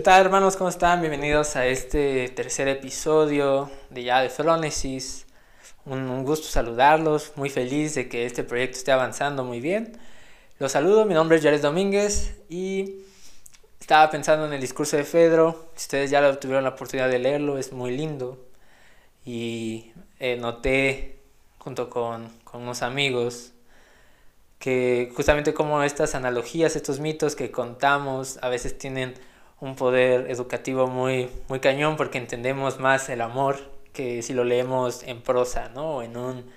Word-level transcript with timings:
¿Qué 0.00 0.04
tal 0.04 0.24
hermanos? 0.24 0.56
¿Cómo 0.56 0.70
están? 0.70 1.02
Bienvenidos 1.02 1.56
a 1.56 1.66
este 1.66 2.30
tercer 2.30 2.68
episodio 2.68 3.70
de 3.90 4.02
ya 4.02 4.22
de 4.22 4.30
Phronesis. 4.30 5.26
Un, 5.84 6.08
un, 6.08 6.24
gusto 6.24 6.48
saludarlos, 6.48 7.32
muy 7.36 7.50
feliz 7.50 7.96
de 7.96 8.08
que 8.08 8.24
este 8.24 8.42
proyecto 8.42 8.78
esté 8.78 8.92
avanzando 8.92 9.44
muy 9.44 9.60
bien. 9.60 9.98
Los 10.58 10.72
saludo, 10.72 11.04
mi 11.04 11.12
nombre 11.12 11.36
es 11.36 11.44
Jared 11.44 11.60
Domínguez 11.60 12.34
y 12.48 13.02
estaba 13.78 14.08
pensando 14.10 14.46
en 14.46 14.54
el 14.54 14.60
discurso 14.62 14.96
de 14.96 15.04
Fedro. 15.04 15.68
Si 15.76 15.82
ustedes 15.82 16.10
ya 16.10 16.22
lo 16.22 16.38
tuvieron 16.38 16.64
la 16.64 16.70
oportunidad 16.70 17.10
de 17.10 17.18
leerlo, 17.18 17.58
es 17.58 17.70
muy 17.70 17.94
lindo. 17.94 18.38
Y 19.26 19.92
eh, 20.18 20.38
noté 20.38 21.18
junto 21.58 21.90
con, 21.90 22.30
con 22.44 22.62
unos 22.62 22.80
amigos 22.80 23.52
que 24.58 25.12
justamente 25.14 25.52
como 25.52 25.82
estas 25.82 26.14
analogías, 26.14 26.74
estos 26.74 27.00
mitos 27.00 27.36
que 27.36 27.50
contamos 27.50 28.38
a 28.40 28.48
veces 28.48 28.78
tienen 28.78 29.12
un 29.60 29.76
poder 29.76 30.30
educativo 30.30 30.86
muy, 30.86 31.28
muy 31.48 31.60
cañón 31.60 31.96
porque 31.96 32.18
entendemos 32.18 32.78
más 32.78 33.08
el 33.08 33.20
amor 33.20 33.58
que 33.92 34.22
si 34.22 34.32
lo 34.32 34.44
leemos 34.44 35.02
en 35.02 35.22
prosa, 35.22 35.68
¿no? 35.74 35.96
O 35.96 36.02
en 36.02 36.16
un, 36.16 36.50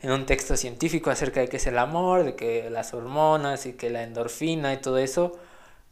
en 0.00 0.10
un 0.12 0.26
texto 0.26 0.56
científico 0.56 1.10
acerca 1.10 1.40
de 1.40 1.48
qué 1.48 1.56
es 1.56 1.66
el 1.66 1.78
amor, 1.78 2.24
de 2.24 2.36
que 2.36 2.68
las 2.70 2.94
hormonas 2.94 3.66
y 3.66 3.74
que 3.74 3.90
la 3.90 4.02
endorfina 4.02 4.72
y 4.74 4.78
todo 4.78 4.98
eso, 4.98 5.38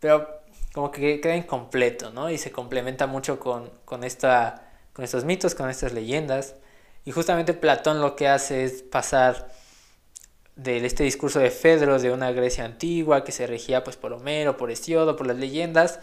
pero 0.00 0.28
como 0.72 0.90
que 0.90 1.20
queda 1.20 1.36
incompleto, 1.36 2.10
¿no? 2.10 2.30
Y 2.30 2.38
se 2.38 2.52
complementa 2.52 3.06
mucho 3.06 3.40
con, 3.40 3.70
con, 3.84 4.04
esta, 4.04 4.70
con 4.92 5.04
estos 5.04 5.24
mitos, 5.24 5.54
con 5.54 5.70
estas 5.70 5.92
leyendas. 5.92 6.54
Y 7.04 7.12
justamente 7.12 7.54
Platón 7.54 8.00
lo 8.00 8.16
que 8.16 8.28
hace 8.28 8.64
es 8.64 8.82
pasar 8.82 9.50
de 10.56 10.84
este 10.84 11.04
discurso 11.04 11.38
de 11.38 11.50
Fedro 11.50 11.98
de 11.98 12.10
una 12.10 12.32
Grecia 12.32 12.64
antigua 12.64 13.24
que 13.24 13.32
se 13.32 13.46
regía 13.46 13.84
pues 13.84 13.96
por 13.96 14.12
Homero, 14.12 14.56
por 14.56 14.70
Hesiodo, 14.70 15.16
por 15.16 15.26
las 15.26 15.36
leyendas, 15.36 16.00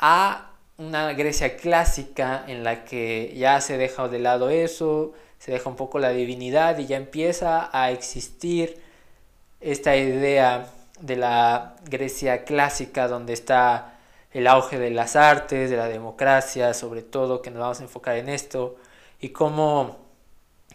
a 0.00 0.50
una 0.78 1.12
Grecia 1.12 1.56
clásica 1.56 2.42
en 2.48 2.64
la 2.64 2.84
que 2.84 3.34
ya 3.36 3.60
se 3.60 3.76
deja 3.76 4.08
de 4.08 4.18
lado 4.18 4.48
eso, 4.48 5.12
se 5.38 5.52
deja 5.52 5.68
un 5.68 5.76
poco 5.76 5.98
la 5.98 6.10
divinidad 6.10 6.78
y 6.78 6.86
ya 6.86 6.96
empieza 6.96 7.68
a 7.72 7.90
existir 7.90 8.80
esta 9.60 9.94
idea 9.96 10.70
de 11.00 11.16
la 11.16 11.76
Grecia 11.84 12.44
clásica 12.44 13.08
donde 13.08 13.34
está 13.34 13.98
el 14.32 14.46
auge 14.46 14.78
de 14.78 14.90
las 14.90 15.16
artes, 15.16 15.70
de 15.70 15.76
la 15.76 15.88
democracia, 15.88 16.72
sobre 16.72 17.02
todo, 17.02 17.42
que 17.42 17.50
nos 17.50 17.60
vamos 17.60 17.80
a 17.80 17.82
enfocar 17.82 18.16
en 18.16 18.28
esto, 18.28 18.76
y 19.20 19.30
cómo 19.30 19.98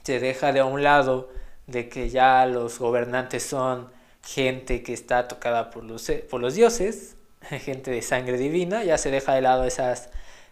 se 0.04 0.20
deja 0.20 0.52
de 0.52 0.62
un 0.62 0.84
lado 0.84 1.30
de 1.68 1.90
que 1.90 2.10
ya 2.10 2.46
los 2.46 2.80
gobernantes 2.80 3.44
son 3.44 3.90
gente 4.24 4.84
que 4.84 4.94
está 4.94 5.28
tocada 5.28 5.72
por 5.72 5.84
los, 5.84 6.12
por 6.30 6.42
los 6.42 6.56
dioses, 6.56 7.15
gente 7.64 7.92
de 7.92 8.02
sangre 8.02 8.38
divina, 8.38 8.84
ya 8.84 8.98
se 8.98 9.12
deja 9.12 9.34
de 9.34 9.42
lado 9.42 9.66
esas, 9.66 10.10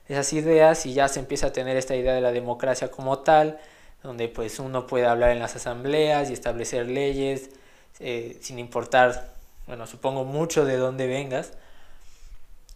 esas 0.08 0.32
ideas 0.34 0.86
y 0.86 0.94
ya 0.94 1.08
se 1.08 1.20
empieza 1.20 1.48
a 1.48 1.54
tener 1.54 1.78
esta 1.78 1.96
idea 1.96 2.14
de 2.14 2.22
la 2.22 2.32
democracia 2.32 2.92
como 2.92 3.20
tal, 3.20 3.60
donde 4.04 4.28
pues 4.28 4.60
uno 4.60 4.86
puede 4.88 5.06
hablar 5.06 5.32
en 5.32 5.40
las 5.40 5.56
asambleas 5.56 6.30
y 6.30 6.34
establecer 6.34 6.88
leyes 6.88 7.50
eh, 8.00 8.38
sin 8.42 8.60
importar, 8.60 9.34
bueno, 9.68 9.88
supongo 9.88 10.26
mucho 10.26 10.66
de 10.66 10.78
dónde 10.78 11.08
vengas. 11.08 11.54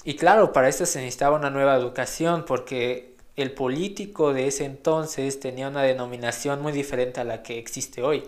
Y 0.04 0.16
claro, 0.16 0.54
para 0.54 0.70
esto 0.70 0.86
se 0.86 1.00
necesitaba 1.00 1.36
una 1.36 1.50
nueva 1.50 1.76
educación 1.76 2.46
porque 2.46 3.16
el 3.36 3.52
político 3.52 4.34
de 4.34 4.48
ese 4.48 4.66
entonces 4.66 5.40
tenía 5.40 5.68
una 5.68 5.84
denominación 5.84 6.62
muy 6.62 6.72
diferente 6.72 7.20
a 7.20 7.24
la 7.24 7.44
que 7.44 7.60
existe 7.60 8.02
hoy. 8.02 8.24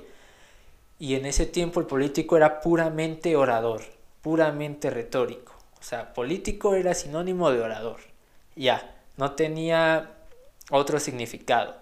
Y 0.99 1.15
en 1.15 1.25
ese 1.25 1.45
tiempo 1.45 1.79
el 1.79 1.85
político 1.85 2.35
era 2.35 2.59
puramente 2.59 3.35
orador, 3.35 3.81
puramente 4.21 4.89
retórico. 4.89 5.58
O 5.79 5.83
sea, 5.83 6.13
político 6.13 6.75
era 6.75 6.93
sinónimo 6.93 7.51
de 7.51 7.61
orador. 7.61 7.99
Ya, 8.55 8.95
no 9.17 9.33
tenía 9.33 10.11
otro 10.71 10.99
significado. 10.99 11.75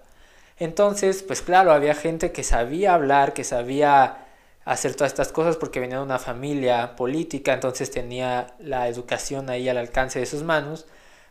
Entonces, 0.58 1.22
pues 1.22 1.42
claro, 1.42 1.72
había 1.72 1.94
gente 1.94 2.32
que 2.32 2.42
sabía 2.42 2.94
hablar, 2.94 3.32
que 3.32 3.44
sabía 3.44 4.26
hacer 4.64 4.94
todas 4.94 5.12
estas 5.12 5.32
cosas 5.32 5.56
porque 5.56 5.80
venía 5.80 5.98
de 5.98 6.02
una 6.02 6.18
familia 6.18 6.96
política, 6.96 7.54
entonces 7.54 7.90
tenía 7.90 8.48
la 8.58 8.88
educación 8.88 9.50
ahí 9.50 9.68
al 9.68 9.78
alcance 9.78 10.18
de 10.20 10.26
sus 10.26 10.42
manos 10.42 10.86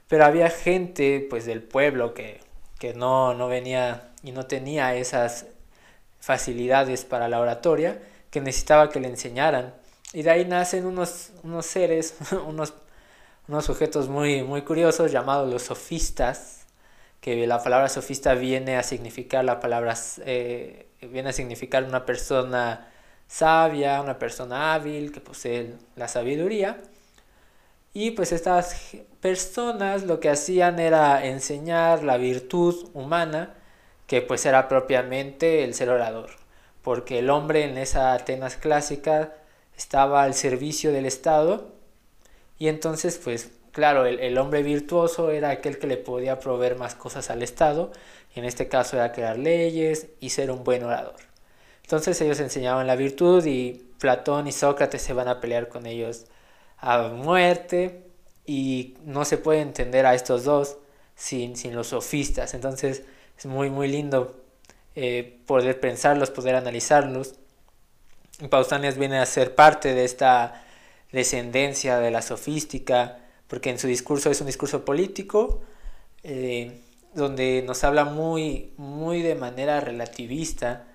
pero 0.07 0.25
había 0.25 0.50
gente 0.50 1.25
pues 1.29 1.45
del 1.45 1.61
pueblo 1.61 2.13
que, 2.13 2.39
que 2.79 2.94
no, 2.94 3.33
no 3.33 3.47
venía 3.47 4.09
y 4.23 4.31
no 4.31 4.45
tenía 4.45 4.95
esas 4.95 5.47
facilidades 6.19 7.06
para 7.06 7.27
la 7.27 7.39
oratoria, 7.39 8.00
que 8.31 8.41
necesitaba 8.41 8.89
que 8.89 9.00
le 9.00 9.09
enseñaran. 9.09 9.73
Y 10.17 10.23
de 10.23 10.31
ahí 10.31 10.45
nacen 10.45 10.88
unos, 10.88 11.29
unos 11.44 11.67
seres, 11.67 12.16
unos, 12.47 12.73
unos 13.47 13.66
sujetos 13.66 14.09
muy, 14.09 14.41
muy 14.41 14.63
curiosos 14.63 15.11
llamados 15.11 15.47
los 15.47 15.61
sofistas, 15.61 16.66
que 17.22 17.45
la 17.45 17.61
palabra 17.61 17.88
sofista 17.88 18.33
viene 18.33 18.77
a 18.77 18.81
significar 18.81 19.45
la 19.45 19.59
palabra, 19.59 19.94
eh, 20.25 20.88
viene 21.03 21.29
a 21.29 21.33
significar 21.33 21.83
una 21.83 22.03
persona 22.03 22.88
sabia, 23.27 24.01
una 24.01 24.17
persona 24.17 24.73
hábil, 24.73 25.11
que 25.11 25.19
posee 25.22 25.75
la 25.95 26.07
sabiduría. 26.07 26.77
Y 27.94 28.09
pues 28.09 28.31
estas 28.31 28.75
personas 29.22 30.01
lo 30.01 30.19
que 30.19 30.31
hacían 30.31 30.79
era 30.79 31.27
enseñar 31.27 32.01
la 32.03 32.17
virtud 32.17 32.89
humana, 32.95 33.53
que 34.07 34.23
pues 34.23 34.47
era 34.47 34.67
propiamente 34.67 35.63
el 35.63 35.75
ser 35.75 35.91
orador, 35.91 36.31
porque 36.81 37.19
el 37.19 37.29
hombre 37.29 37.66
en 37.66 37.77
esa 37.77 38.13
Atenas 38.13 38.57
clásica 38.57 39.35
estaba 39.77 40.23
al 40.23 40.33
servicio 40.33 40.91
del 40.91 41.05
Estado 41.05 41.71
y 42.59 42.67
entonces 42.67 43.19
pues 43.23 43.51
claro, 43.71 44.05
el, 44.05 44.19
el, 44.19 44.38
hombre 44.39 44.63
virtuoso 44.63 45.29
era 45.29 45.51
aquel 45.51 45.77
que 45.77 45.85
le 45.85 45.97
podía 45.97 46.39
proveer 46.39 46.77
más 46.77 46.95
cosas 46.95 47.29
al 47.29 47.43
Estado, 47.43 47.91
y 48.33 48.39
en 48.39 48.45
este 48.45 48.67
caso 48.67 48.95
era 48.95 49.11
crear 49.11 49.38
leyes 49.38 50.07
y 50.19 50.31
ser 50.31 50.49
un 50.49 50.63
buen 50.63 50.83
orador. 50.83 51.15
Entonces 51.83 52.19
ellos 52.21 52.39
enseñaban 52.39 52.88
la 52.88 52.95
virtud 52.95 53.45
y 53.45 53.88
Platón 53.99 54.47
y 54.47 54.51
Sócrates 54.51 55.01
se 55.01 55.13
van 55.13 55.27
a 55.27 55.39
pelear 55.39 55.69
con 55.69 55.85
ellos 55.85 56.25
a 56.79 57.09
muerte 57.09 58.03
y 58.45 58.95
no 59.05 59.25
se 59.25 59.38
puede 59.38 59.61
entender 59.61 60.05
a 60.05 60.15
estos 60.15 60.44
dos 60.44 60.77
sin, 61.15 61.55
sin 61.55 61.75
los 61.75 61.88
sofistas. 61.88 62.53
Entonces 62.53 63.03
es 63.38 63.45
muy, 63.45 63.69
muy 63.69 63.88
lindo 63.88 64.35
eh, 64.95 65.39
poder 65.45 65.79
pensarlos, 65.79 66.29
poder 66.29 66.55
analizarlos. 66.55 67.35
Pausanias 68.50 68.98
viene 68.98 69.18
a 69.18 69.25
ser 69.25 69.56
parte 69.56 69.94
de 69.94 70.06
esta 70.06 70.64
descendencia 71.12 72.00
de 72.00 72.12
la 72.12 72.22
sofística, 72.22 73.20
porque 73.48 73.70
en 73.70 73.80
su 73.80 73.88
discurso 73.88 74.30
es 74.30 74.42
un 74.42 74.48
discurso 74.48 74.86
político, 74.86 75.62
eh, 76.24 76.81
donde 77.14 77.64
nos 77.66 77.84
habla 77.84 78.06
muy, 78.06 78.74
muy 78.78 79.22
de 79.22 79.36
manera 79.36 79.80
relativista, 79.80 80.86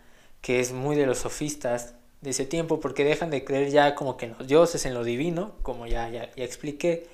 que 0.40 0.60
es 0.60 0.72
muy 0.72 0.96
de 0.96 1.06
los 1.06 1.18
sofistas, 1.18 1.94
de 2.20 2.30
ese 2.30 2.46
tiempo 2.46 2.78
porque 2.78 3.04
dejan 3.04 3.30
de 3.30 3.44
creer 3.44 3.70
ya 3.70 3.96
como 3.96 4.16
que 4.16 4.26
en 4.26 4.36
los 4.38 4.46
dioses, 4.46 4.86
en 4.86 4.94
lo 4.94 5.02
divino, 5.02 5.54
como 5.62 5.86
ya, 5.86 6.08
ya, 6.08 6.30
ya 6.36 6.44
expliqué, 6.44 7.08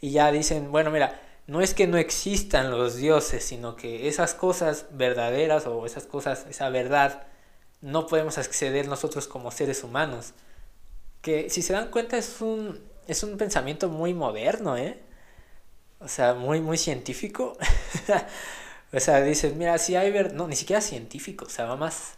y 0.00 0.12
ya 0.12 0.30
dicen, 0.30 0.70
bueno, 0.70 0.90
mira, 0.92 1.20
no 1.46 1.60
es 1.60 1.74
que 1.74 1.86
no 1.86 1.98
existan 1.98 2.70
los 2.70 2.96
dioses, 2.96 3.44
sino 3.44 3.74
que 3.74 4.06
esas 4.08 4.34
cosas 4.34 4.86
verdaderas 4.92 5.66
o 5.66 5.84
esas 5.84 6.04
cosas, 6.04 6.46
esa 6.48 6.68
verdad, 6.68 7.24
no 7.84 8.06
podemos 8.06 8.38
acceder 8.38 8.88
nosotros 8.88 9.28
como 9.28 9.50
seres 9.50 9.84
humanos. 9.84 10.32
Que 11.22 11.50
si 11.50 11.62
se 11.62 11.74
dan 11.74 11.90
cuenta 11.90 12.16
es 12.18 12.40
un, 12.40 12.80
es 13.06 13.22
un 13.22 13.36
pensamiento 13.36 13.88
muy 13.88 14.14
moderno, 14.14 14.76
¿eh? 14.76 15.00
O 16.00 16.08
sea, 16.08 16.34
muy, 16.34 16.60
muy 16.60 16.78
científico. 16.78 17.56
o 18.92 19.00
sea, 19.00 19.20
dicen, 19.22 19.58
mira, 19.58 19.78
si 19.78 19.96
hay 19.96 20.10
verdad, 20.10 20.34
no, 20.34 20.48
ni 20.48 20.56
siquiera 20.56 20.80
científico, 20.80 21.44
o 21.46 21.50
sea, 21.50 21.66
va 21.66 21.76
más 21.76 22.16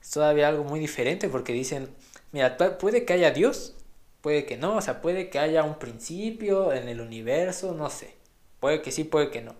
es 0.00 0.10
todavía 0.10 0.48
algo 0.48 0.64
muy 0.64 0.80
diferente 0.80 1.28
porque 1.28 1.52
dicen, 1.52 1.94
mira, 2.32 2.56
puede 2.78 3.04
que 3.04 3.12
haya 3.12 3.32
Dios, 3.32 3.74
puede 4.20 4.46
que 4.46 4.56
no, 4.56 4.76
o 4.76 4.80
sea, 4.80 5.02
puede 5.02 5.30
que 5.30 5.38
haya 5.38 5.62
un 5.64 5.78
principio 5.78 6.72
en 6.72 6.88
el 6.88 7.00
universo, 7.00 7.74
no 7.74 7.90
sé, 7.90 8.16
puede 8.60 8.82
que 8.82 8.92
sí, 8.92 9.04
puede 9.04 9.30
que 9.30 9.42
no. 9.42 9.54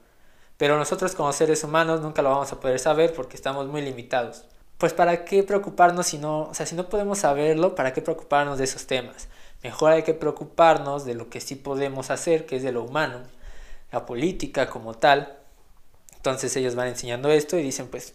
Pero 0.56 0.78
nosotros 0.78 1.14
como 1.14 1.32
seres 1.32 1.64
humanos 1.64 2.00
nunca 2.02 2.22
lo 2.22 2.30
vamos 2.30 2.52
a 2.52 2.60
poder 2.60 2.78
saber 2.78 3.12
porque 3.14 3.36
estamos 3.36 3.66
muy 3.68 3.82
limitados. 3.82 4.44
Pues 4.80 4.94
para 4.94 5.26
qué 5.26 5.42
preocuparnos 5.42 6.06
si 6.06 6.16
no, 6.16 6.44
o 6.44 6.54
sea, 6.54 6.64
si 6.64 6.74
no 6.74 6.88
podemos 6.88 7.18
saberlo, 7.18 7.74
¿para 7.74 7.92
qué 7.92 8.00
preocuparnos 8.00 8.56
de 8.56 8.64
esos 8.64 8.86
temas? 8.86 9.28
Mejor 9.62 9.92
hay 9.92 10.04
que 10.04 10.14
preocuparnos 10.14 11.04
de 11.04 11.12
lo 11.12 11.28
que 11.28 11.42
sí 11.42 11.54
podemos 11.54 12.08
hacer, 12.08 12.46
que 12.46 12.56
es 12.56 12.62
de 12.62 12.72
lo 12.72 12.84
humano, 12.84 13.20
la 13.92 14.06
política 14.06 14.70
como 14.70 14.94
tal. 14.94 15.36
Entonces 16.16 16.56
ellos 16.56 16.76
van 16.76 16.88
enseñando 16.88 17.30
esto 17.30 17.58
y 17.58 17.62
dicen, 17.62 17.88
pues 17.88 18.14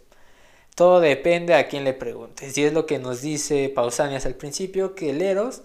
todo 0.73 1.01
depende 1.01 1.53
a 1.53 1.67
quién 1.67 1.83
le 1.83 1.94
preguntes. 1.94 2.57
Y 2.57 2.63
es 2.63 2.73
lo 2.73 2.88
que 2.88 2.97
nos 2.97 3.21
dice 3.21 3.69
Pausanias 3.69 4.25
al 4.25 4.33
principio, 4.33 4.95
que 4.95 5.11
el 5.11 5.21
Eros 5.21 5.61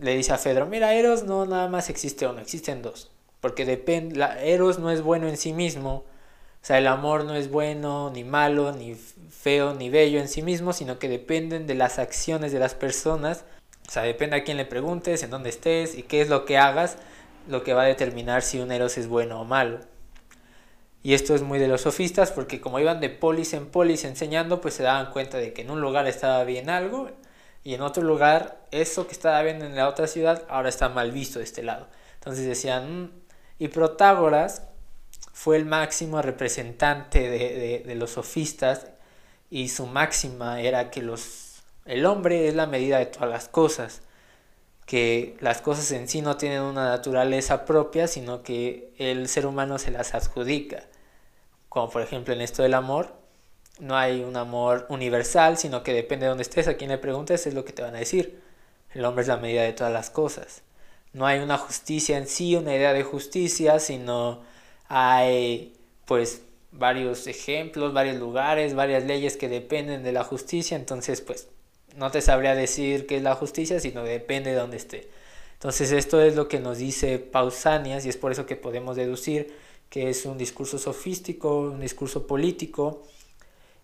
le 0.00 0.16
dice 0.16 0.32
a 0.32 0.38
Fedro, 0.38 0.66
mira, 0.66 0.94
Eros 0.94 1.24
no 1.24 1.44
nada 1.44 1.66
más 1.66 1.90
existe 1.90 2.24
uno, 2.28 2.38
existen 2.40 2.82
dos. 2.82 3.10
Porque 3.40 3.64
depende, 3.64 4.24
Eros 4.44 4.78
no 4.78 4.92
es 4.92 5.02
bueno 5.02 5.26
en 5.26 5.36
sí 5.36 5.52
mismo. 5.52 6.04
O 6.64 6.66
sea, 6.66 6.78
el 6.78 6.86
amor 6.86 7.24
no 7.24 7.34
es 7.34 7.50
bueno, 7.50 8.08
ni 8.08 8.24
malo, 8.24 8.72
ni 8.72 8.94
feo, 8.94 9.74
ni 9.74 9.90
bello 9.90 10.18
en 10.18 10.28
sí 10.28 10.40
mismo, 10.40 10.72
sino 10.72 10.98
que 10.98 11.10
dependen 11.10 11.66
de 11.66 11.74
las 11.74 11.98
acciones 11.98 12.52
de 12.52 12.58
las 12.58 12.74
personas. 12.74 13.44
O 13.86 13.90
sea, 13.90 14.02
depende 14.04 14.36
a 14.36 14.44
quién 14.44 14.56
le 14.56 14.64
preguntes, 14.64 15.22
en 15.22 15.28
dónde 15.28 15.50
estés 15.50 15.94
y 15.94 16.04
qué 16.04 16.22
es 16.22 16.30
lo 16.30 16.46
que 16.46 16.56
hagas, 16.56 16.96
lo 17.48 17.62
que 17.64 17.74
va 17.74 17.82
a 17.82 17.84
determinar 17.84 18.40
si 18.40 18.60
un 18.60 18.72
eros 18.72 18.96
es 18.96 19.08
bueno 19.08 19.42
o 19.42 19.44
malo. 19.44 19.80
Y 21.02 21.12
esto 21.12 21.34
es 21.34 21.42
muy 21.42 21.58
de 21.58 21.68
los 21.68 21.82
sofistas 21.82 22.32
porque 22.32 22.62
como 22.62 22.80
iban 22.80 22.98
de 22.98 23.10
polis 23.10 23.52
en 23.52 23.66
polis 23.66 24.04
enseñando, 24.06 24.62
pues 24.62 24.72
se 24.72 24.84
daban 24.84 25.12
cuenta 25.12 25.36
de 25.36 25.52
que 25.52 25.60
en 25.60 25.70
un 25.70 25.82
lugar 25.82 26.06
estaba 26.06 26.44
bien 26.44 26.70
algo 26.70 27.10
y 27.62 27.74
en 27.74 27.82
otro 27.82 28.02
lugar 28.02 28.64
eso 28.70 29.06
que 29.06 29.12
estaba 29.12 29.42
bien 29.42 29.60
en 29.60 29.76
la 29.76 29.86
otra 29.86 30.06
ciudad 30.06 30.44
ahora 30.48 30.70
está 30.70 30.88
mal 30.88 31.12
visto 31.12 31.40
de 31.40 31.44
este 31.44 31.62
lado. 31.62 31.88
Entonces 32.14 32.46
decían, 32.46 33.02
mm", 33.02 33.10
y 33.58 33.68
Protágoras 33.68 34.62
fue 35.34 35.58
el 35.58 35.66
máximo 35.66 36.22
representante 36.22 37.28
de, 37.28 37.82
de 37.84 37.94
los 37.96 38.12
sofistas 38.12 38.86
y 39.50 39.68
su 39.68 39.86
máxima 39.86 40.62
era 40.62 40.90
que 40.90 41.02
los, 41.02 41.62
el 41.84 42.06
hombre 42.06 42.48
es 42.48 42.54
la 42.54 42.66
medida 42.66 42.98
de 42.98 43.06
todas 43.06 43.28
las 43.28 43.48
cosas 43.48 44.00
que 44.86 45.36
las 45.40 45.60
cosas 45.60 45.90
en 45.92 46.08
sí 46.08 46.20
no 46.20 46.36
tienen 46.36 46.62
una 46.62 46.88
naturaleza 46.88 47.64
propia, 47.64 48.06
sino 48.06 48.42
que 48.42 48.92
el 48.98 49.28
ser 49.28 49.46
humano 49.46 49.78
se 49.78 49.90
las 49.90 50.14
adjudica. 50.14 50.84
Como 51.68 51.90
por 51.90 52.02
ejemplo 52.02 52.34
en 52.34 52.40
esto 52.40 52.62
del 52.62 52.74
amor, 52.74 53.14
no 53.80 53.96
hay 53.96 54.22
un 54.22 54.36
amor 54.36 54.86
universal, 54.88 55.58
sino 55.58 55.82
que 55.82 55.92
depende 55.94 56.24
de 56.24 56.28
donde 56.28 56.42
estés, 56.42 56.68
a 56.68 56.76
quien 56.76 56.90
le 56.90 56.98
preguntes 56.98 57.46
es 57.46 57.54
lo 57.54 57.64
que 57.64 57.72
te 57.72 57.82
van 57.82 57.96
a 57.96 58.00
decir. 58.00 58.42
El 58.92 59.04
hombre 59.04 59.22
es 59.22 59.28
la 59.28 59.38
medida 59.38 59.62
de 59.62 59.72
todas 59.72 59.92
las 59.92 60.10
cosas. 60.10 60.62
No 61.12 61.26
hay 61.26 61.40
una 61.40 61.58
justicia 61.58 62.18
en 62.18 62.28
sí, 62.28 62.54
una 62.56 62.74
idea 62.74 62.92
de 62.92 63.02
justicia, 63.02 63.78
sino 63.80 64.42
hay 64.88 65.74
pues 66.06 66.42
varios 66.72 67.26
ejemplos, 67.26 67.92
varios 67.92 68.16
lugares, 68.16 68.74
varias 68.74 69.04
leyes 69.04 69.36
que 69.36 69.48
dependen 69.48 70.02
de 70.02 70.12
la 70.12 70.24
justicia, 70.24 70.76
entonces 70.76 71.20
pues 71.20 71.48
no 71.96 72.10
te 72.10 72.20
sabría 72.20 72.54
decir 72.54 73.06
qué 73.06 73.16
es 73.16 73.22
la 73.22 73.34
justicia, 73.34 73.78
sino 73.80 74.02
depende 74.02 74.50
de 74.50 74.56
dónde 74.56 74.76
esté. 74.76 75.08
Entonces 75.54 75.92
esto 75.92 76.20
es 76.20 76.34
lo 76.34 76.48
que 76.48 76.60
nos 76.60 76.78
dice 76.78 77.18
Pausanias 77.18 78.04
y 78.04 78.08
es 78.08 78.16
por 78.16 78.32
eso 78.32 78.46
que 78.46 78.56
podemos 78.56 78.96
deducir 78.96 79.56
que 79.88 80.10
es 80.10 80.26
un 80.26 80.36
discurso 80.36 80.78
sofístico, 80.78 81.60
un 81.60 81.80
discurso 81.80 82.26
político 82.26 83.02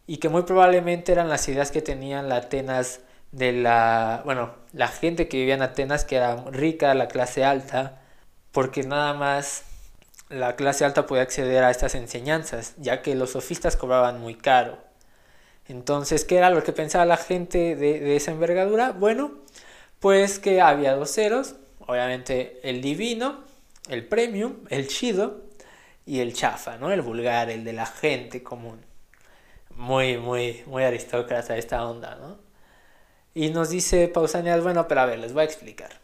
y 0.06 0.16
que 0.16 0.28
muy 0.28 0.42
probablemente 0.42 1.12
eran 1.12 1.28
las 1.28 1.48
ideas 1.48 1.70
que 1.70 1.82
tenían 1.82 2.28
la 2.28 2.36
Atenas 2.36 3.00
de 3.32 3.52
la, 3.52 4.22
bueno, 4.24 4.50
la 4.72 4.88
gente 4.88 5.28
que 5.28 5.36
vivía 5.36 5.54
en 5.54 5.62
Atenas 5.62 6.04
que 6.04 6.16
era 6.16 6.44
rica, 6.50 6.94
la 6.94 7.06
clase 7.06 7.44
alta, 7.44 8.02
porque 8.50 8.82
nada 8.82 9.14
más 9.14 9.64
la 10.30 10.54
clase 10.56 10.84
alta 10.84 11.06
podía 11.06 11.22
acceder 11.22 11.62
a 11.64 11.70
estas 11.70 11.94
enseñanzas, 11.94 12.74
ya 12.78 13.02
que 13.02 13.14
los 13.14 13.30
sofistas 13.32 13.76
cobraban 13.76 14.20
muy 14.20 14.36
caro. 14.36 14.78
Entonces, 15.68 16.24
¿qué 16.24 16.36
era 16.36 16.50
lo 16.50 16.62
que 16.62 16.72
pensaba 16.72 17.04
la 17.04 17.16
gente 17.16 17.76
de, 17.76 18.16
esa 18.16 18.30
envergadura? 18.30 18.92
Bueno, 18.92 19.32
pues 19.98 20.38
que 20.38 20.60
había 20.60 20.94
dos 20.94 21.12
ceros, 21.12 21.56
obviamente 21.80 22.60
el 22.62 22.80
divino, 22.80 23.44
el 23.88 24.06
premium, 24.06 24.56
el 24.68 24.88
chido 24.88 25.42
y 26.06 26.20
el 26.20 26.32
chafa, 26.32 26.76
¿no? 26.76 26.92
El 26.92 27.02
vulgar, 27.02 27.50
el 27.50 27.64
de 27.64 27.72
la 27.72 27.86
gente 27.86 28.42
común. 28.42 28.80
Muy, 29.76 30.16
muy, 30.18 30.62
muy 30.66 30.84
aristócrata 30.84 31.56
esta 31.56 31.84
onda, 31.88 32.16
¿no? 32.16 32.38
Y 33.34 33.50
nos 33.50 33.70
dice 33.70 34.08
Pausanias, 34.08 34.62
bueno, 34.62 34.88
pero 34.88 35.02
a 35.02 35.06
ver, 35.06 35.18
les 35.18 35.32
voy 35.32 35.42
a 35.42 35.44
explicar. 35.44 36.00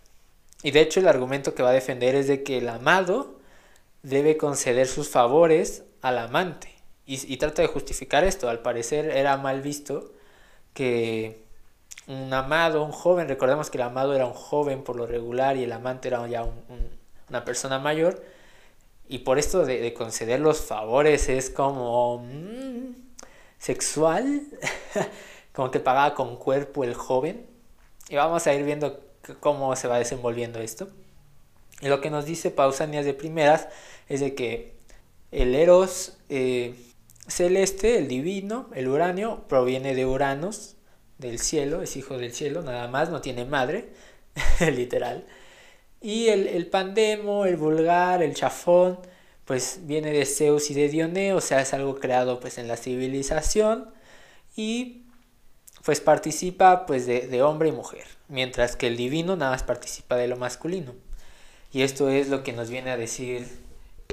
Y 0.63 0.71
de 0.73 0.81
hecho 0.81 1.01
el 1.01 1.09
argumento 1.09 1.55
que 1.55 1.63
va 1.63 1.71
a 1.71 1.73
defender 1.73 2.15
es 2.15 2.29
de 2.29 2.43
que 2.43 2.59
el 2.59 2.69
amado 2.69 3.36
debe 4.07 4.37
conceder 4.37 4.87
sus 4.87 5.09
favores 5.09 5.83
al 6.01 6.19
amante. 6.19 6.73
Y, 7.07 7.37
trata 7.37 7.63
de 7.63 7.69
justificar 7.69 8.25
esto. 8.25 8.49
Al 8.49 8.61
parecer 8.61 9.11
era 9.11 9.37
mal 9.37 9.63
visto 9.63 10.13
que 10.75 11.45
un 12.07 12.33
amado, 12.33 12.85
un 12.85 12.93
joven, 12.93 13.29
recordemos 13.29 13.71
que 13.71 13.79
el 13.79 13.83
amado 13.83 14.15
era 14.15 14.27
un 14.27 14.33
joven 14.33 14.83
por 14.83 14.97
lo 14.97 15.07
regular 15.07 15.57
y 15.57 15.65
el 15.65 15.73
amante 15.73 16.09
era 16.09 16.27
ya 16.29 16.47
una 17.29 17.45
persona 17.45 17.79
mayor. 17.79 18.23
Y 19.09 19.19
por 19.19 19.39
esto 19.39 19.65
de, 19.65 19.93
conceder 19.95 20.41
los 20.41 20.61
favores 20.61 21.29
es 21.29 21.51
como 21.51 22.19
mm, 22.19 22.95
sexual, 23.59 24.43
como 25.53 25.71
que 25.71 25.81
pagaba 25.81 26.15
con 26.15 26.37
cuerpo 26.37 26.85
el 26.85 26.95
joven. 26.95 27.47
Y 28.09 28.17
vamos 28.17 28.47
a 28.47 28.55
ir 28.55 28.65
viendo 28.65 29.01
cómo 29.41 29.75
se 29.75 29.89
va 29.89 29.99
desenvolviendo 29.99 30.61
esto. 30.61 30.89
Y 31.81 31.89
lo 31.89 32.01
que 32.01 32.11
nos 32.11 32.25
dice 32.25 32.51
Pausanias 32.51 33.05
de 33.05 33.15
primeras 33.15 33.69
es 34.09 34.21
de 34.21 34.35
que 34.35 34.75
el 35.33 35.55
Eros 35.55 36.19
eh, 36.29 36.75
celeste, 37.29 37.99
el 37.99 38.09
divino, 38.09 38.71
el 38.75 38.89
uranio, 38.89 39.45
proviene 39.49 39.95
de 39.95 40.07
Uranos, 40.07 40.77
del 41.19 41.39
cielo, 41.39 41.83
es 41.83 41.97
hijo 41.97 42.19
del 42.19 42.33
cielo, 42.33 42.63
nada 42.63 42.89
más, 42.89 43.11
no 43.11 43.21
tiene 43.21 43.45
madre, 43.45 43.89
literal. 44.61 45.27
Y 46.01 46.29
el, 46.29 46.67
pandemo, 46.69 47.47
el 47.47 47.57
vulgar, 47.57 48.23
el 48.23 48.35
chafón, 48.35 48.99
pues 49.45 49.81
viene 49.83 50.13
de 50.13 50.27
Zeus 50.27 50.71
y 50.71 50.75
de 50.75 50.89
Dioné, 50.89 51.33
o 51.33 51.41
sea, 51.41 51.61
es 51.61 51.73
algo 51.73 51.99
creado 51.99 52.39
pues 52.41 52.59
en 52.59 52.69
la 52.69 52.77
civilización 52.77 53.91
y 54.57 55.05
pues 55.85 56.01
participa 56.01 56.87
pues 56.87 57.07
de, 57.07 57.29
de 57.29 57.43
hombre 57.43 57.71
y 57.71 57.73
mujer, 57.73 58.05
mientras 58.29 58.77
que 58.77 58.89
el 58.89 58.97
divino 58.97 59.37
nada 59.37 59.53
más 59.53 59.63
participa 59.63 60.17
de 60.17 60.29
lo 60.29 60.37
masculino. 60.37 60.95
Y 61.73 61.83
esto 61.83 62.09
es 62.09 62.29
lo 62.29 62.43
que 62.43 62.53
nos 62.53 62.71
viene 62.71 62.91
a 62.91 62.97
decir 62.97 63.47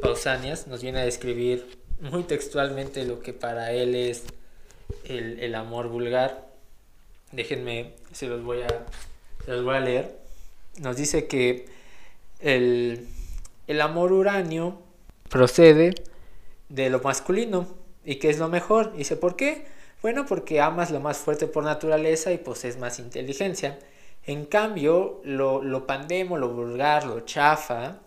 Pausanias, 0.02 0.68
nos 0.68 0.82
viene 0.82 1.00
a 1.00 1.06
describir 1.06 1.80
muy 2.00 2.24
textualmente 2.24 3.06
lo 3.06 3.22
que 3.22 3.34
para 3.34 3.72
él 3.72 3.96
es 3.96 4.24
el, 5.06 5.56
amor 5.56 5.88
vulgar. 5.88 6.48
Déjenme, 7.32 7.94
se 8.12 8.28
los 8.28 8.44
voy 8.44 8.62
a, 8.62 8.86
los 9.48 9.64
voy 9.64 9.76
a 9.76 9.80
leer. 9.80 10.20
Nos 10.80 10.98
dice 10.98 11.28
que 11.28 11.66
el, 12.40 13.08
el 13.68 13.82
amor 13.82 14.12
uranio 14.12 14.82
procede 15.30 15.96
de 16.70 16.90
lo 16.90 17.00
masculino 17.00 17.68
y 18.04 18.16
que 18.16 18.30
es 18.30 18.40
lo 18.40 18.50
mejor. 18.50 18.94
Dice, 18.96 19.16
¿por 19.16 19.36
qué? 19.36 19.66
Bueno, 20.02 20.26
porque 20.26 20.60
amas 20.60 20.92
lo 20.92 21.00
más 21.00 21.18
fuerte 21.18 21.48
por 21.48 21.64
naturaleza 21.64 22.32
y 22.34 22.38
posees 22.38 22.78
más 22.78 23.00
inteligencia. 23.00 23.80
En 24.26 24.46
cambio, 24.46 25.22
lo, 25.24 25.62
lo 25.62 25.88
pandemo, 25.88 26.38
lo 26.38 26.50
vulgar, 26.50 27.06
lo 27.06 27.22
chafa, 27.22 28.00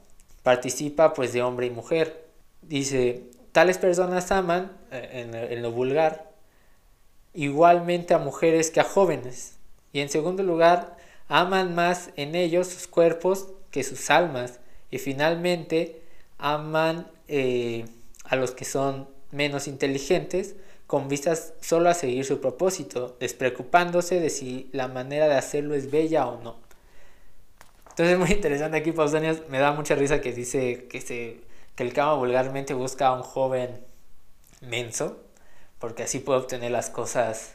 participa 0.47 1.13
pues 1.13 1.33
de 1.33 1.43
hombre 1.43 1.67
y 1.67 1.71
mujer. 1.71 2.25
Dice, 2.63 3.25
Tales 3.51 3.79
personas 3.79 4.31
aman, 4.31 4.71
eh, 4.93 5.49
en, 5.51 5.61
lo 5.61 5.73
vulgar, 5.73 6.31
igualmente 7.35 8.15
a 8.15 8.19
mujeres 8.19 8.71
que 8.71 8.79
a 8.79 8.85
jóvenes. 8.85 9.57
Y 9.93 9.99
en 9.99 10.09
segundo 10.09 10.45
lugar, 10.45 10.99
aman 11.27 11.75
más 11.75 12.11
en 12.15 12.37
ellos 12.37 12.69
sus 12.69 12.87
cuerpos 12.87 13.49
que 13.73 13.83
sus 13.83 14.09
almas. 14.09 14.61
Y 14.89 14.99
finalmente, 14.99 16.01
aman 16.39 17.09
eh, 17.27 17.85
a 18.23 18.37
los 18.37 18.53
que 18.53 18.65
son 18.65 19.09
menos 19.33 19.67
inteligentes 19.67 20.55
con 20.87 21.09
vistas 21.09 21.55
solo 21.61 21.91
a 21.91 21.95
seguir 21.95 22.25
su 22.25 22.41
propósito, 22.41 23.17
despreocupándose 23.19 24.21
de 24.21 24.31
si 24.31 24.71
la 24.71 24.87
manera 24.87 25.27
de 25.27 25.35
hacerlo 25.35 25.75
es 25.75 25.91
bella 25.91 26.29
o 26.29 26.41
no. 26.41 26.66
Entonces 27.97 28.13
es 28.13 28.19
muy 28.19 28.31
interesante 28.31 28.77
aquí 28.77 28.93
Pausanias, 28.93 29.49
me 29.49 29.59
da 29.59 29.73
mucha 29.73 29.95
risa 29.95 30.21
que 30.21 30.35
dice 30.35 30.87
que 30.87 31.01
se 31.01 31.41
que 31.77 31.83
el 31.83 31.95
Kama 31.95 32.13
vulgarmente 32.13 32.75
busca 32.75 33.07
a 33.07 33.13
un 33.15 33.23
joven 33.23 33.81
menso, 34.61 35.23
porque 35.79 36.03
así 36.03 36.19
puede 36.19 36.41
obtener 36.41 36.73
las 36.73 36.91
cosas 36.91 37.55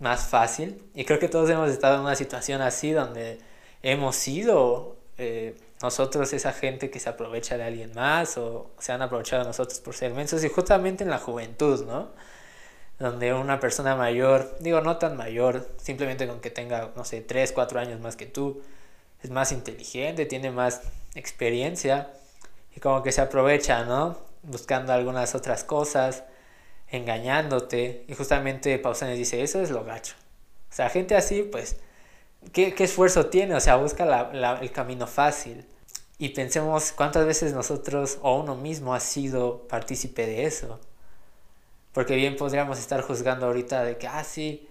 más 0.00 0.26
fácil. 0.28 0.82
Y 0.94 1.06
creo 1.06 1.18
que 1.18 1.28
todos 1.28 1.48
hemos 1.48 1.70
estado 1.70 1.94
en 1.94 2.02
una 2.02 2.14
situación 2.14 2.60
así 2.60 2.92
donde 2.92 3.38
hemos 3.82 4.16
sido 4.16 4.98
eh, 5.16 5.56
nosotros 5.82 6.30
esa 6.34 6.52
gente 6.52 6.90
que 6.90 7.00
se 7.00 7.08
aprovecha 7.08 7.56
de 7.56 7.64
alguien 7.64 7.92
más 7.94 8.36
o 8.36 8.70
se 8.78 8.92
han 8.92 9.00
aprovechado 9.00 9.44
de 9.44 9.48
nosotros 9.48 9.80
por 9.80 9.94
ser 9.94 10.12
mensos 10.12 10.44
y 10.44 10.50
justamente 10.50 11.04
en 11.04 11.10
la 11.10 11.18
juventud, 11.18 11.86
¿no? 11.86 12.10
Donde 12.98 13.32
una 13.32 13.60
persona 13.60 13.96
mayor, 13.96 14.58
digo 14.60 14.82
no 14.82 14.98
tan 14.98 15.16
mayor, 15.16 15.70
simplemente 15.78 16.26
con 16.28 16.42
que 16.42 16.50
tenga, 16.50 16.92
no 16.96 17.04
sé, 17.06 17.22
3, 17.22 17.52
4 17.52 17.80
años 17.80 17.98
más 18.00 18.16
que 18.16 18.26
tú, 18.26 18.62
es 19.22 19.30
más 19.30 19.52
inteligente, 19.52 20.26
tiene 20.26 20.50
más 20.50 20.82
experiencia 21.14 22.12
y 22.74 22.80
como 22.80 23.02
que 23.02 23.12
se 23.12 23.20
aprovecha, 23.20 23.84
¿no? 23.84 24.18
Buscando 24.42 24.92
algunas 24.92 25.34
otras 25.34 25.64
cosas, 25.64 26.24
engañándote. 26.88 28.04
Y 28.08 28.14
justamente 28.14 28.78
Pausanias 28.78 29.18
dice, 29.18 29.42
eso 29.42 29.60
es 29.60 29.70
lo 29.70 29.84
gacho. 29.84 30.14
O 30.70 30.74
sea, 30.74 30.88
gente 30.88 31.14
así, 31.14 31.42
pues, 31.42 31.76
¿qué, 32.52 32.74
esfuerzo 32.78 33.26
tiene? 33.26 33.54
O 33.54 33.60
sea, 33.60 33.76
busca 33.76 34.30
el 34.32 34.72
camino 34.72 35.06
fácil. 35.06 35.66
Y 36.18 36.30
pensemos 36.30 36.92
cuántas 36.92 37.26
veces 37.26 37.52
nosotros 37.52 38.18
o 38.22 38.38
uno 38.38 38.56
mismo 38.56 38.94
ha 38.94 39.00
sido 39.00 39.66
partícipe 39.68 40.26
de 40.26 40.44
eso. 40.44 40.80
Porque 41.92 42.16
bien 42.16 42.36
podríamos 42.36 42.78
estar 42.78 43.02
juzgando 43.02 43.46
ahorita 43.46 43.84
de 43.84 43.98
que, 43.98 44.06
ah, 44.06 44.24
sí, 44.24 44.68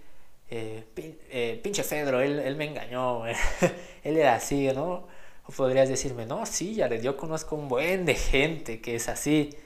eh, 0.52 0.84
eh, 1.30 1.60
pinche 1.64 1.84
Fedro, 1.84 2.22
él, 2.22 2.40
él 2.40 2.56
me 2.56 2.66
engañó, 2.66 3.26
él 4.04 4.18
era 4.18 4.36
así, 4.36 4.68
¿no? 4.68 5.08
O 5.48 5.52
podrías 5.52 5.90
decirme, 5.90 6.26
no, 6.26 6.46
sí, 6.46 6.76
Jared, 6.78 7.02
yo 7.02 7.18
conozco 7.18 7.56
un 7.56 7.68
buen 7.68 8.06
de 8.06 8.16
gente 8.16 8.82
que 8.82 8.96
es 8.96 9.10
así. 9.10 9.58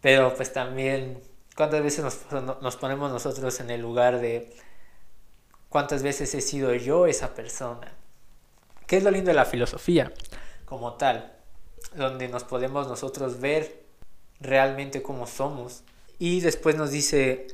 Pero 0.00 0.34
pues 0.34 0.52
también, 0.52 1.22
¿cuántas 1.56 1.82
veces 1.82 2.04
nos, 2.04 2.60
nos 2.60 2.76
ponemos 2.76 3.10
nosotros 3.12 3.60
en 3.60 3.70
el 3.70 3.80
lugar 3.80 4.20
de 4.20 4.52
cuántas 5.68 6.02
veces 6.02 6.34
he 6.34 6.40
sido 6.40 6.74
yo 6.74 7.06
esa 7.06 7.34
persona? 7.34 7.92
¿Qué 8.86 8.96
es 8.96 9.04
lo 9.04 9.10
lindo 9.10 9.30
de 9.30 9.34
la 9.34 9.44
filosofía 9.44 10.12
como 10.64 10.94
tal? 10.94 11.36
donde 11.94 12.28
nos 12.28 12.44
podemos 12.44 12.88
nosotros 12.88 13.40
ver 13.40 13.84
realmente 14.40 15.02
cómo 15.02 15.26
somos. 15.26 15.82
Y 16.18 16.40
después 16.40 16.76
nos 16.76 16.90
dice, 16.90 17.46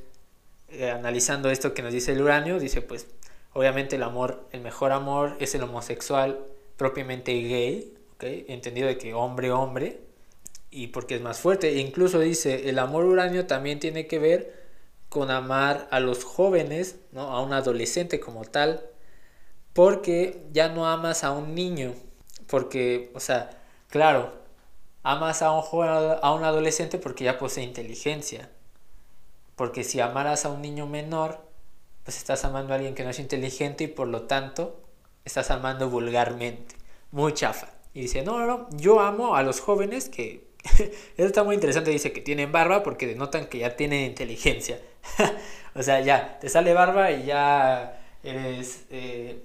eh, 0.73 0.91
analizando 0.91 1.51
esto 1.51 1.75
que 1.75 1.83
nos 1.83 1.93
dice 1.93 2.13
el 2.13 2.23
uranio, 2.23 2.59
dice 2.59 2.83
pues 2.83 3.07
obviamente 3.53 3.97
el 3.97 4.03
amor, 4.03 4.49
el 4.53 4.61
mejor 4.61 4.93
amor 4.93 5.37
es 5.39 5.55
el 5.55 5.63
homosexual 5.63 6.47
propiamente 6.77 7.33
gay, 7.33 7.95
entendido 8.21 8.89
de 8.89 8.99
que 8.99 9.15
hombre, 9.15 9.51
hombre, 9.51 10.01
y 10.71 10.89
porque 10.89 11.17
es 11.17 11.21
más 11.21 11.39
fuerte. 11.39 11.69
E 11.69 11.79
incluso 11.79 12.19
dice, 12.21 12.69
el 12.69 12.79
amor 12.79 13.05
uranio 13.05 13.47
también 13.47 13.79
tiene 13.79 14.07
que 14.07 14.19
ver 14.19 14.63
con 15.09 15.31
amar 15.31 15.89
a 15.91 16.01
los 16.01 16.25
jóvenes, 16.25 16.97
¿no? 17.13 17.23
a 17.23 17.43
un 17.43 17.53
adolescente 17.53 18.19
como 18.19 18.45
tal, 18.45 18.87
porque 19.75 20.43
ya 20.53 20.69
no 20.69 20.89
amas 20.89 21.25
a 21.25 21.33
un 21.33 21.55
niño, 21.55 21.95
porque, 22.47 23.11
o 23.15 23.21
sea, 23.21 23.51
claro, 23.89 24.33
amas 25.03 25.43
a 25.43 25.53
un 25.53 25.63
joven, 25.63 26.19
a 26.23 26.33
un 26.33 26.45
adolescente 26.45 26.99
porque 26.99 27.25
ya 27.25 27.39
posee 27.39 27.65
inteligencia, 27.65 28.51
porque 29.57 29.85
si 29.85 30.01
amaras 30.01 30.45
a 30.45 30.51
un 30.51 30.63
niño 30.63 30.87
menor, 30.87 31.41
pues 32.05 32.17
estás 32.17 32.45
amando 32.45 32.73
a 32.73 32.77
alguien 32.77 32.95
que 32.95 33.05
no 33.05 33.11
es 33.11 33.19
inteligente 33.19 33.85
y 33.85 33.89
por 33.89 34.09
lo 34.09 34.23
tanto 34.23 34.81
estás 35.25 35.51
amando 35.51 35.89
vulgarmente, 35.89 36.75
muy 37.11 37.33
chafa. 37.33 37.69
Y 37.95 38.03
dice, 38.03 38.23
no, 38.23 38.39
no, 38.39 38.47
no, 38.47 38.69
yo 38.73 39.01
amo 39.01 39.37
a 39.37 39.43
los 39.43 39.61
jóvenes 39.61 40.09
que... 40.09 40.51
Eso 41.17 41.27
está 41.27 41.45
muy 41.45 41.55
interesante, 41.55 41.91
dice 41.91 42.13
que 42.13 42.21
tienen 42.21 42.53
barba 42.53 42.83
porque 42.83 43.07
denotan 43.07 43.47
que 43.47 43.59
ya 43.59 43.77
tienen 43.77 44.05
inteligencia. 44.05 44.81
o 45.75 45.83
sea, 45.83 46.01
ya, 46.01 46.39
te 46.41 46.49
sale 46.49 46.73
barba 46.73 47.11
y 47.11 47.25
ya 47.27 48.01
eres 48.23 48.85
eh, 48.91 49.43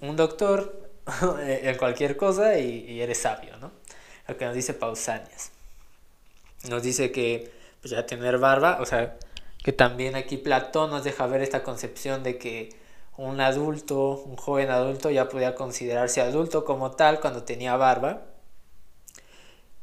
un 0.00 0.16
doctor 0.16 0.90
en 1.40 1.76
cualquier 1.76 2.16
cosa 2.16 2.58
y, 2.58 3.00
eres 3.00 3.18
sabio, 3.18 3.56
¿no? 3.58 3.72
Lo 4.26 4.36
que 4.36 4.44
nos 4.44 4.54
dice 4.54 4.74
Pausanias. 4.74 5.52
Nos 6.68 6.82
dice 6.82 7.10
que 7.10 7.50
pues 7.80 7.92
ya 7.92 8.04
tener 8.04 8.38
barba, 8.38 8.78
o 8.80 8.86
sea, 8.86 9.16
que 9.68 9.72
también 9.74 10.16
aquí 10.16 10.38
Platón 10.38 10.88
nos 10.88 11.04
deja 11.04 11.26
ver 11.26 11.42
esta 11.42 11.62
concepción 11.62 12.22
de 12.22 12.38
que 12.38 12.70
un 13.18 13.38
adulto, 13.38 14.12
un 14.24 14.36
joven 14.36 14.70
adulto 14.70 15.10
ya 15.10 15.28
podía 15.28 15.54
considerarse 15.54 16.22
adulto 16.22 16.64
como 16.64 16.92
tal 16.92 17.20
cuando 17.20 17.42
tenía 17.42 17.76
barba 17.76 18.22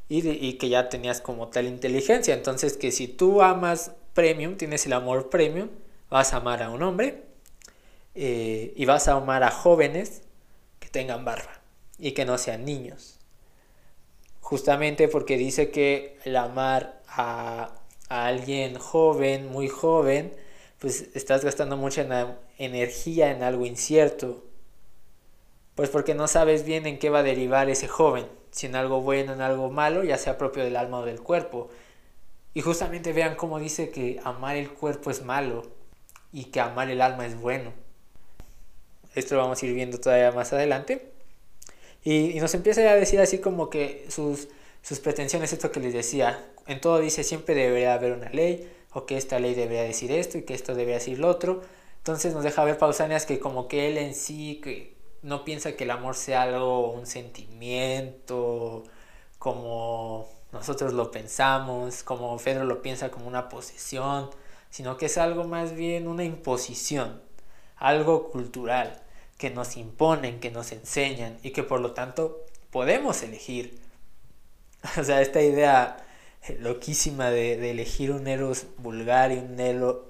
y, 0.08 0.54
que 0.54 0.68
ya 0.68 0.88
tenías 0.88 1.20
como 1.20 1.50
tal 1.50 1.66
inteligencia. 1.68 2.34
Entonces 2.34 2.76
que 2.76 2.90
si 2.90 3.06
tú 3.06 3.42
amas 3.42 3.92
premium, 4.12 4.56
tienes 4.56 4.84
el 4.86 4.92
amor 4.92 5.30
premium, 5.30 5.68
vas 6.10 6.34
a 6.34 6.38
amar 6.38 6.64
a 6.64 6.70
un 6.70 6.82
hombre 6.82 7.22
eh, 8.16 8.72
y 8.74 8.86
vas 8.86 9.06
a 9.06 9.12
amar 9.12 9.44
a 9.44 9.52
jóvenes 9.52 10.22
que 10.80 10.88
tengan 10.88 11.24
barba 11.24 11.60
y 11.96 12.10
que 12.10 12.24
no 12.24 12.38
sean 12.38 12.64
niños. 12.64 13.20
Justamente 14.40 15.06
porque 15.06 15.36
dice 15.36 15.70
que 15.70 16.18
el 16.24 16.34
amar 16.34 17.02
a, 17.06 17.75
a 18.08 18.26
alguien 18.26 18.78
joven, 18.78 19.50
muy 19.50 19.68
joven, 19.68 20.32
pues 20.78 21.08
estás 21.14 21.44
gastando 21.44 21.76
mucha 21.76 22.06
energía 22.58 23.30
en 23.30 23.42
algo 23.42 23.66
incierto. 23.66 24.44
Pues 25.74 25.90
porque 25.90 26.14
no 26.14 26.28
sabes 26.28 26.64
bien 26.64 26.86
en 26.86 26.98
qué 26.98 27.10
va 27.10 27.18
a 27.20 27.22
derivar 27.22 27.68
ese 27.68 27.88
joven, 27.88 28.26
si 28.50 28.66
en 28.66 28.76
algo 28.76 29.02
bueno, 29.02 29.32
en 29.32 29.42
algo 29.42 29.70
malo, 29.70 30.04
ya 30.04 30.18
sea 30.18 30.38
propio 30.38 30.64
del 30.64 30.76
alma 30.76 31.00
o 31.00 31.04
del 31.04 31.20
cuerpo. 31.20 31.68
Y 32.54 32.62
justamente 32.62 33.12
vean 33.12 33.34
cómo 33.36 33.58
dice 33.58 33.90
que 33.90 34.20
amar 34.24 34.56
el 34.56 34.70
cuerpo 34.70 35.10
es 35.10 35.22
malo 35.22 35.62
y 36.32 36.46
que 36.46 36.60
amar 36.60 36.88
el 36.88 37.02
alma 37.02 37.26
es 37.26 37.38
bueno. 37.38 37.72
Esto 39.14 39.34
lo 39.34 39.42
vamos 39.42 39.62
a 39.62 39.66
ir 39.66 39.74
viendo 39.74 39.98
todavía 39.98 40.32
más 40.32 40.52
adelante. 40.52 41.12
Y, 42.04 42.38
nos 42.40 42.54
empieza 42.54 42.80
a 42.82 42.94
decir 42.94 43.20
así 43.20 43.38
como 43.40 43.68
que 43.68 44.06
sus, 44.08 44.48
sus 44.80 45.00
pretensiones, 45.00 45.52
esto 45.52 45.72
que 45.72 45.80
les 45.80 45.92
decía, 45.92 46.42
en 46.66 46.80
todo 46.80 46.98
dice 46.98 47.24
siempre 47.24 47.54
debería 47.54 47.94
haber 47.94 48.12
una 48.12 48.28
ley, 48.30 48.70
o 48.92 49.06
que 49.06 49.16
esta 49.16 49.38
ley 49.38 49.54
debería 49.54 49.82
decir 49.82 50.10
esto 50.10 50.38
y 50.38 50.42
que 50.42 50.54
esto 50.54 50.74
debería 50.74 50.94
decir 50.94 51.18
lo 51.18 51.28
otro. 51.28 51.62
Entonces 51.98 52.34
nos 52.34 52.44
deja 52.44 52.64
ver 52.64 52.78
Pausanias 52.78 53.26
que 53.26 53.38
como 53.38 53.68
que 53.68 53.88
él 53.88 53.98
en 53.98 54.14
sí 54.14 54.60
que 54.62 54.96
no 55.22 55.44
piensa 55.44 55.76
que 55.76 55.84
el 55.84 55.90
amor 55.90 56.14
sea 56.14 56.42
algo, 56.42 56.92
un 56.92 57.06
sentimiento, 57.06 58.84
como 59.38 60.28
nosotros 60.52 60.92
lo 60.92 61.10
pensamos, 61.10 62.02
como 62.02 62.36
Pedro 62.38 62.64
lo 62.64 62.80
piensa 62.82 63.10
como 63.10 63.26
una 63.26 63.48
posesión, 63.48 64.30
sino 64.70 64.96
que 64.96 65.06
es 65.06 65.18
algo 65.18 65.44
más 65.44 65.74
bien 65.74 66.08
una 66.08 66.24
imposición, 66.24 67.20
algo 67.76 68.30
cultural, 68.30 69.02
que 69.36 69.50
nos 69.50 69.76
imponen, 69.76 70.40
que 70.40 70.50
nos 70.50 70.72
enseñan 70.72 71.38
y 71.42 71.50
que 71.50 71.62
por 71.62 71.80
lo 71.80 71.92
tanto 71.92 72.44
podemos 72.70 73.22
elegir. 73.22 73.78
O 74.98 75.04
sea, 75.04 75.20
esta 75.20 75.42
idea 75.42 76.05
loquísima 76.60 77.30
de, 77.30 77.70
elegir 77.70 78.12
un 78.12 78.26
Eros 78.26 78.66
vulgar 78.78 79.32
y 79.32 79.38
un, 79.38 79.58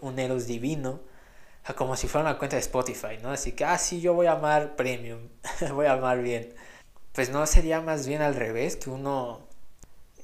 un 0.00 0.18
Eros 0.18 0.46
divino, 0.46 1.00
como 1.76 1.96
si 1.96 2.06
fuera 2.06 2.28
una 2.30 2.38
cuenta 2.38 2.56
de 2.56 2.60
Spotify, 2.60 3.18
¿no? 3.22 3.30
Así 3.30 3.52
que, 3.52 3.64
ah, 3.64 3.78
sí, 3.78 4.00
yo 4.00 4.14
voy 4.14 4.26
a 4.26 4.32
amar 4.32 4.76
premium, 4.76 5.28
voy 5.72 5.86
a 5.86 5.94
amar 5.94 6.22
bien. 6.22 6.54
Pues 7.12 7.30
no 7.30 7.46
sería 7.46 7.80
más 7.80 8.06
bien 8.06 8.22
al 8.22 8.34
revés, 8.34 8.76
que 8.76 8.90
uno 8.90 9.48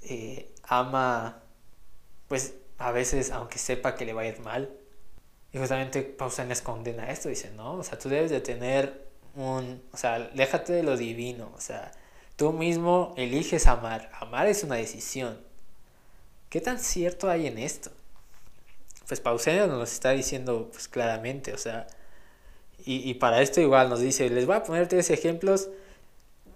eh, 0.02 0.52
ama, 0.64 1.42
pues 2.28 2.54
a 2.78 2.92
veces, 2.92 3.31
aunque 3.31 3.59
sepa 3.59 3.95
que 3.95 4.04
le 4.04 4.12
va 4.12 4.23
a 4.23 4.26
ir 4.26 4.40
mal. 4.40 4.71
Y 5.52 5.59
justamente 5.59 6.02
Pausanias 6.02 6.62
condena 6.62 7.11
esto, 7.11 7.28
dice, 7.28 7.50
no, 7.50 7.75
o 7.75 7.83
sea, 7.83 7.99
tú 7.99 8.09
debes 8.09 8.31
de 8.31 8.40
tener 8.40 9.09
un, 9.35 9.83
o 9.92 9.97
sea, 9.97 10.19
déjate 10.35 10.73
de 10.73 10.83
lo 10.83 10.97
divino, 10.97 11.52
o 11.54 11.61
sea, 11.61 11.92
tú 12.37 12.52
mismo 12.52 13.14
eliges 13.16 13.66
amar. 13.66 14.11
Amar 14.21 14.47
es 14.47 14.64
una 14.64 14.76
decisión. 14.76 15.51
¿Qué 16.52 16.61
tan 16.61 16.78
cierto 16.78 17.30
hay 17.30 17.47
en 17.47 17.56
esto? 17.56 17.90
Pues 19.09 19.21
Pausanias 19.21 19.68
nos 19.68 19.78
lo 19.78 19.85
está 19.85 20.11
diciendo 20.11 20.68
pues 20.71 20.87
claramente, 20.87 21.54
o 21.54 21.56
sea, 21.56 21.87
y, 22.85 23.09
y 23.09 23.14
para 23.14 23.40
esto 23.40 23.62
igual 23.62 23.88
nos 23.88 24.00
dice, 24.00 24.28
les 24.28 24.44
voy 24.44 24.56
a 24.56 24.62
poner 24.62 24.87
tres 24.87 25.09
ejemplos. 25.09 25.71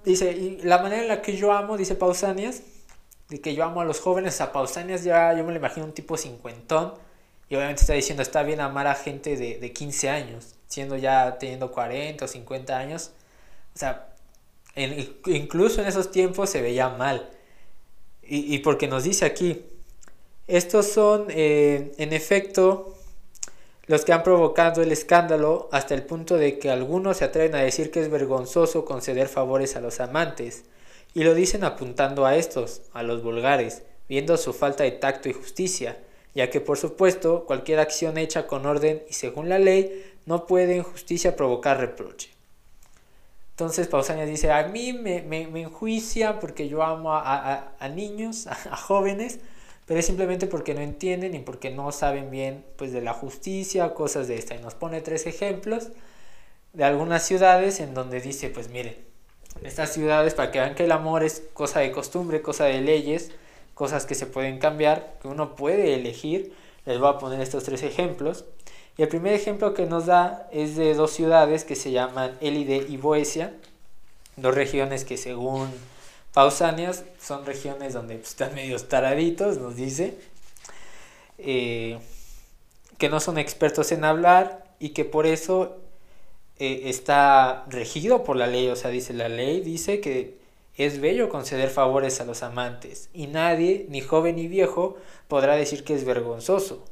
Dice, 0.05 0.33
y 0.33 0.61
la 0.61 0.83
manera 0.83 1.01
en 1.01 1.09
la 1.09 1.23
que 1.23 1.39
yo 1.39 1.51
amo, 1.51 1.79
dice 1.79 1.95
Pausanias, 1.95 2.61
de 3.31 3.41
que 3.41 3.55
yo 3.55 3.65
amo 3.65 3.81
a 3.81 3.87
los 3.87 4.01
jóvenes, 4.01 4.39
a 4.43 4.53
Pausanias 4.53 5.03
ya 5.03 5.33
yo 5.33 5.45
me 5.45 5.53
lo 5.53 5.57
imagino 5.57 5.87
un 5.87 5.95
tipo 5.95 6.19
cincuentón 6.19 6.93
y 7.49 7.55
obviamente 7.55 7.81
está 7.81 7.95
diciendo 7.95 8.23
está 8.23 8.43
bien 8.43 8.61
amar 8.61 8.89
a 8.89 8.97
gente 8.97 9.39
de, 9.39 9.59
de 9.59 9.73
15 9.73 10.11
años, 10.11 10.57
siendo 10.67 10.99
ya 10.99 11.39
teniendo 11.39 11.73
40 11.73 12.23
o 12.23 12.29
50 12.29 12.77
años, 12.77 13.13
o 13.75 13.79
sea, 13.79 14.11
incluso 14.75 15.81
en 15.81 15.87
esos 15.87 16.11
tiempos 16.11 16.51
se 16.51 16.61
veía 16.61 16.91
mal. 16.91 17.31
Y, 18.23 18.55
y 18.55 18.59
porque 18.59 18.89
nos 18.89 19.05
dice 19.05 19.25
aquí, 19.25 19.65
estos 20.47 20.87
son 20.87 21.27
eh, 21.31 21.93
en 21.99 22.13
efecto 22.13 22.95
los 23.87 24.05
que 24.05 24.13
han 24.13 24.23
provocado 24.23 24.83
el 24.83 24.93
escándalo 24.93 25.69
hasta 25.73 25.95
el 25.95 26.03
punto 26.03 26.37
de 26.37 26.59
que 26.59 26.71
algunos 26.71 27.19
se 27.19 27.25
atreven 27.25 27.55
a 27.55 27.63
decir 27.63 27.91
que 27.91 28.01
es 28.01 28.11
vergonzoso 28.11 28.85
conceder 28.85 29.29
favores 29.29 29.77
a 29.77 29.81
los 29.81 30.01
amantes 30.01 30.65
y 31.15 31.25
lo 31.25 31.35
dicen 31.35 31.65
apuntando 31.65 32.27
a 32.27 32.37
estos, 32.37 32.83
a 32.93 33.03
los 33.03 33.23
vulgares, 33.23 33.83
viendo 34.09 34.37
su 34.37 34.53
falta 34.53 34.85
de 34.85 34.91
tacto 34.93 35.29
y 35.29 35.33
justicia, 35.33 35.99
ya 36.35 36.51
que 36.51 36.61
por 36.61 36.79
supuesto 36.79 37.45
cualquier 37.47 37.79
acción 37.79 38.19
hecha 38.19 38.47
con 38.47 38.67
orden 38.67 39.03
y 39.09 39.15
según 39.15 39.49
la 39.49 39.59
ley 39.59 40.05
no 40.27 40.47
puede 40.47 40.77
en 40.77 40.83
justicia 40.83 41.37
provocar 41.37 41.79
reproche. 41.79 42.31
Entonces 43.51 43.89
Pausanias 43.89 44.29
dice, 44.29 44.53
a 44.53 44.69
mí 44.69 44.93
me, 44.93 45.23
me, 45.23 45.47
me 45.47 45.63
enjuician 45.63 46.39
porque 46.41 46.69
yo 46.69 46.83
amo 46.83 47.15
a, 47.15 47.73
a, 47.79 47.89
niños, 47.89 48.47
a, 48.49 48.77
jóvenes, 48.77 49.39
pero 49.87 50.01
es 50.01 50.07
simplemente 50.07 50.47
porque 50.47 50.75
no 50.75 50.81
entienden 50.81 51.35
y 51.35 51.39
porque 51.39 51.71
no 51.71 51.93
saben 51.93 52.31
bien 52.31 52.65
pues, 52.77 52.93
de 52.93 53.01
la 53.01 53.15
justicia, 53.15 53.95
cosas 53.95 54.27
de 54.29 54.37
esta. 54.37 54.55
Y 54.55 54.59
nos 54.59 54.75
pone 54.75 55.01
tres 55.01 55.27
ejemplos 55.27 55.89
de 56.73 56.85
algunas 56.85 57.25
ciudades 57.25 57.81
en 57.81 57.95
donde 57.95 58.21
dice, 58.21 58.51
pues 58.51 58.69
miren, 58.69 58.97
estas 59.63 59.93
ciudades 59.93 60.35
para 60.35 60.51
que 60.51 60.59
vean 60.59 60.75
que 60.75 60.85
el 60.85 60.93
amor 60.93 61.23
es 61.23 61.43
cosa 61.55 61.81
de 61.81 61.93
costumbre, 61.93 62.43
cosa 62.43 62.65
de 62.65 62.81
leyes, 62.81 63.31
cosas 63.75 64.07
que 64.07 64.15
se 64.15 64.27
pueden 64.27 64.59
cambiar, 64.59 65.15
que 65.23 65.29
uno 65.29 65.55
puede 65.55 65.95
elegir. 65.95 66.53
Les 66.85 66.99
voy 66.99 67.09
a 67.09 67.19
poner 67.19 67.41
estos 67.41 67.65
tres 67.65 67.83
ejemplos. 67.83 68.45
Y 68.99 69.03
el 69.03 69.09
primer 69.09 69.35
ejemplo 69.35 69.73
que 69.73 69.87
nos 69.87 70.07
da 70.07 70.49
es 70.53 70.77
de 70.77 70.95
dos 70.95 71.13
ciudades 71.13 71.65
que 71.65 71.77
se 71.77 71.93
llaman 71.93 72.37
Elide 72.41 72.87
y 72.89 72.97
Boesia, 72.97 73.55
dos 74.37 74.55
regiones 74.55 75.05
que 75.05 75.17
según 75.17 75.71
Pausanias 76.37 77.03
son 77.19 77.47
regiones 77.47 77.95
donde 77.95 78.17
pues, 78.17 78.29
están 78.29 78.55
medio 78.55 78.79
taraditos, 78.79 79.57
nos 79.57 79.75
dice, 79.75 80.19
eh, 81.39 81.99
que 82.99 83.09
no 83.09 83.21
son 83.21 83.39
expertos 83.39 83.91
en 83.91 84.05
hablar 84.05 84.67
y 84.79 84.91
que 84.91 85.07
por 85.07 85.25
eso 85.25 85.79
eh, 86.59 86.91
está 86.91 87.65
regido 87.71 88.23
por 88.23 88.37
la 88.37 88.49
ley, 88.49 88.69
o 88.69 88.77
sea, 88.77 88.91
dice 88.91 89.15
la 89.15 89.31
ley, 89.31 89.63
dice 89.63 90.03
que 90.03 90.37
es 90.77 91.01
bello 91.01 91.31
conceder 91.31 91.71
favores 91.71 92.21
a 92.21 92.27
los 92.27 92.43
amantes 92.43 93.09
y 93.15 93.29
nadie, 93.29 93.87
ni 93.89 94.03
joven 94.03 94.37
ni 94.37 94.47
viejo, 94.47 94.99
podrá 95.29 95.57
decir 95.57 95.85
que 95.85 95.95
es 95.95 96.05
vergonzoso. 96.05 96.85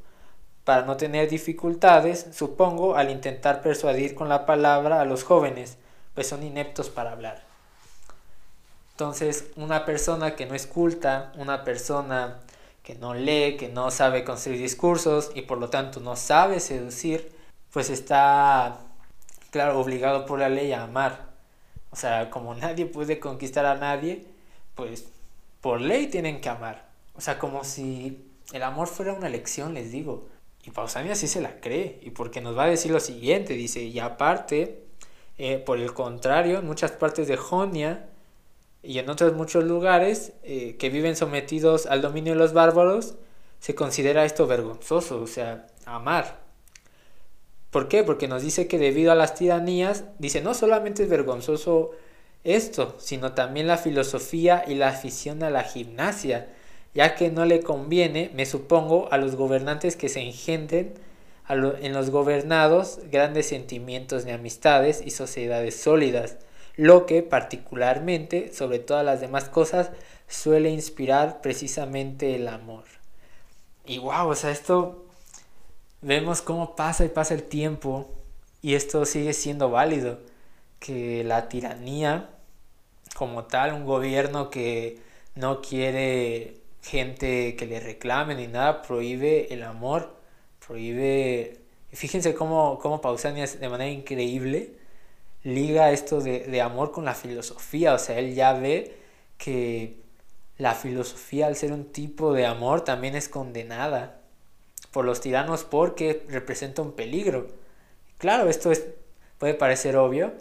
Para 0.64 0.86
no 0.86 0.96
tener 0.96 1.28
dificultades, 1.28 2.28
supongo, 2.32 2.96
al 2.96 3.10
intentar 3.10 3.60
persuadir 3.60 4.14
con 4.14 4.30
la 4.30 4.46
palabra 4.46 5.02
a 5.02 5.04
los 5.04 5.22
jóvenes, 5.22 5.76
pues 6.14 6.28
son 6.28 6.42
ineptos 6.44 6.88
para 6.88 7.12
hablar. 7.12 7.53
Entonces, 8.94 9.50
una 9.56 9.84
persona 9.84 10.36
que 10.36 10.46
no 10.46 10.54
es 10.54 10.68
culta, 10.68 11.32
una 11.36 11.64
persona 11.64 12.38
que 12.84 12.94
no 12.94 13.12
lee, 13.12 13.56
que 13.56 13.68
no 13.68 13.90
sabe 13.90 14.22
construir 14.22 14.60
discursos 14.60 15.32
y 15.34 15.42
por 15.42 15.58
lo 15.58 15.68
tanto 15.68 15.98
no 15.98 16.14
sabe 16.14 16.60
seducir, 16.60 17.32
pues 17.72 17.90
está, 17.90 18.78
claro, 19.50 19.80
obligado 19.80 20.26
por 20.26 20.38
la 20.38 20.48
ley 20.48 20.72
a 20.72 20.84
amar. 20.84 21.32
O 21.90 21.96
sea, 21.96 22.30
como 22.30 22.54
nadie 22.54 22.86
puede 22.86 23.18
conquistar 23.18 23.66
a 23.66 23.74
nadie, 23.74 24.26
pues 24.76 25.06
por 25.60 25.80
ley 25.80 26.06
tienen 26.06 26.40
que 26.40 26.48
amar. 26.48 26.86
O 27.16 27.20
sea, 27.20 27.36
como 27.40 27.64
si 27.64 28.30
el 28.52 28.62
amor 28.62 28.86
fuera 28.86 29.12
una 29.12 29.26
elección, 29.26 29.74
les 29.74 29.90
digo. 29.90 30.28
Y 30.64 30.70
Pausania 30.70 31.16
sí 31.16 31.26
se 31.26 31.40
la 31.40 31.60
cree, 31.60 31.98
y 32.00 32.10
porque 32.10 32.40
nos 32.40 32.56
va 32.56 32.64
a 32.64 32.68
decir 32.68 32.92
lo 32.92 33.00
siguiente, 33.00 33.54
dice, 33.54 33.82
y 33.82 33.98
aparte, 33.98 34.84
eh, 35.36 35.58
por 35.58 35.80
el 35.80 35.92
contrario, 35.94 36.60
en 36.60 36.66
muchas 36.66 36.92
partes 36.92 37.26
de 37.26 37.36
Jonia 37.36 38.08
y 38.84 38.98
en 38.98 39.08
otros 39.08 39.34
muchos 39.34 39.64
lugares 39.64 40.32
eh, 40.42 40.76
que 40.78 40.90
viven 40.90 41.16
sometidos 41.16 41.86
al 41.86 42.02
dominio 42.02 42.34
de 42.34 42.38
los 42.38 42.52
bárbaros, 42.52 43.14
se 43.58 43.74
considera 43.74 44.24
esto 44.24 44.46
vergonzoso, 44.46 45.22
o 45.22 45.26
sea, 45.26 45.66
amar. 45.86 46.40
¿Por 47.70 47.88
qué? 47.88 48.04
Porque 48.04 48.28
nos 48.28 48.42
dice 48.42 48.68
que 48.68 48.78
debido 48.78 49.10
a 49.10 49.14
las 49.16 49.34
tiranías, 49.34 50.04
dice, 50.18 50.42
no 50.42 50.54
solamente 50.54 51.02
es 51.02 51.08
vergonzoso 51.08 51.92
esto, 52.44 52.94
sino 52.98 53.32
también 53.32 53.66
la 53.66 53.78
filosofía 53.78 54.64
y 54.66 54.74
la 54.74 54.88
afición 54.88 55.42
a 55.42 55.50
la 55.50 55.64
gimnasia, 55.64 56.48
ya 56.94 57.16
que 57.16 57.30
no 57.30 57.44
le 57.46 57.62
conviene, 57.62 58.30
me 58.34 58.46
supongo, 58.46 59.08
a 59.10 59.18
los 59.18 59.34
gobernantes 59.34 59.96
que 59.96 60.08
se 60.08 60.20
engendren 60.20 60.94
en 61.48 61.92
los 61.92 62.10
gobernados 62.10 63.00
grandes 63.10 63.46
sentimientos 63.48 64.24
de 64.24 64.32
amistades 64.32 65.02
y 65.04 65.10
sociedades 65.10 65.76
sólidas, 65.76 66.36
lo 66.76 67.06
que 67.06 67.22
particularmente, 67.22 68.52
sobre 68.52 68.78
todas 68.78 69.04
las 69.04 69.20
demás 69.20 69.48
cosas, 69.48 69.90
suele 70.28 70.70
inspirar 70.70 71.40
precisamente 71.40 72.34
el 72.34 72.48
amor. 72.48 72.84
Y 73.84 73.98
wow, 73.98 74.28
o 74.28 74.34
sea, 74.34 74.50
esto 74.50 75.06
vemos 76.00 76.42
cómo 76.42 76.74
pasa 76.76 77.04
y 77.04 77.08
pasa 77.08 77.34
el 77.34 77.44
tiempo 77.44 78.10
y 78.62 78.74
esto 78.74 79.04
sigue 79.04 79.32
siendo 79.34 79.70
válido, 79.70 80.20
que 80.80 81.24
la 81.24 81.48
tiranía 81.48 82.30
como 83.14 83.44
tal, 83.44 83.74
un 83.74 83.84
gobierno 83.84 84.50
que 84.50 85.00
no 85.34 85.60
quiere 85.60 86.60
gente 86.82 87.56
que 87.56 87.66
le 87.66 87.80
reclame 87.80 88.34
ni 88.34 88.46
nada, 88.46 88.82
prohíbe 88.82 89.52
el 89.52 89.62
amor, 89.62 90.16
prohíbe... 90.66 91.60
Fíjense 91.92 92.34
cómo, 92.34 92.78
cómo 92.80 93.00
Pausanias 93.00 93.60
de 93.60 93.68
manera 93.68 93.90
increíble 93.90 94.76
liga 95.44 95.92
esto 95.92 96.20
de, 96.20 96.40
de 96.40 96.60
amor 96.60 96.90
con 96.90 97.04
la 97.04 97.14
filosofía, 97.14 97.94
o 97.94 97.98
sea, 97.98 98.18
él 98.18 98.34
ya 98.34 98.52
ve 98.54 98.96
que 99.38 100.02
la 100.58 100.74
filosofía 100.74 101.46
al 101.46 101.56
ser 101.56 101.72
un 101.72 101.92
tipo 101.92 102.32
de 102.32 102.46
amor 102.46 102.82
también 102.82 103.14
es 103.14 103.28
condenada 103.28 104.20
por 104.90 105.04
los 105.04 105.20
tiranos 105.20 105.64
porque 105.64 106.24
representa 106.28 106.82
un 106.82 106.92
peligro. 106.92 107.48
Claro, 108.18 108.48
esto 108.48 108.70
es, 108.70 108.86
puede 109.38 109.54
parecer 109.54 109.96
obvio, 109.96 110.32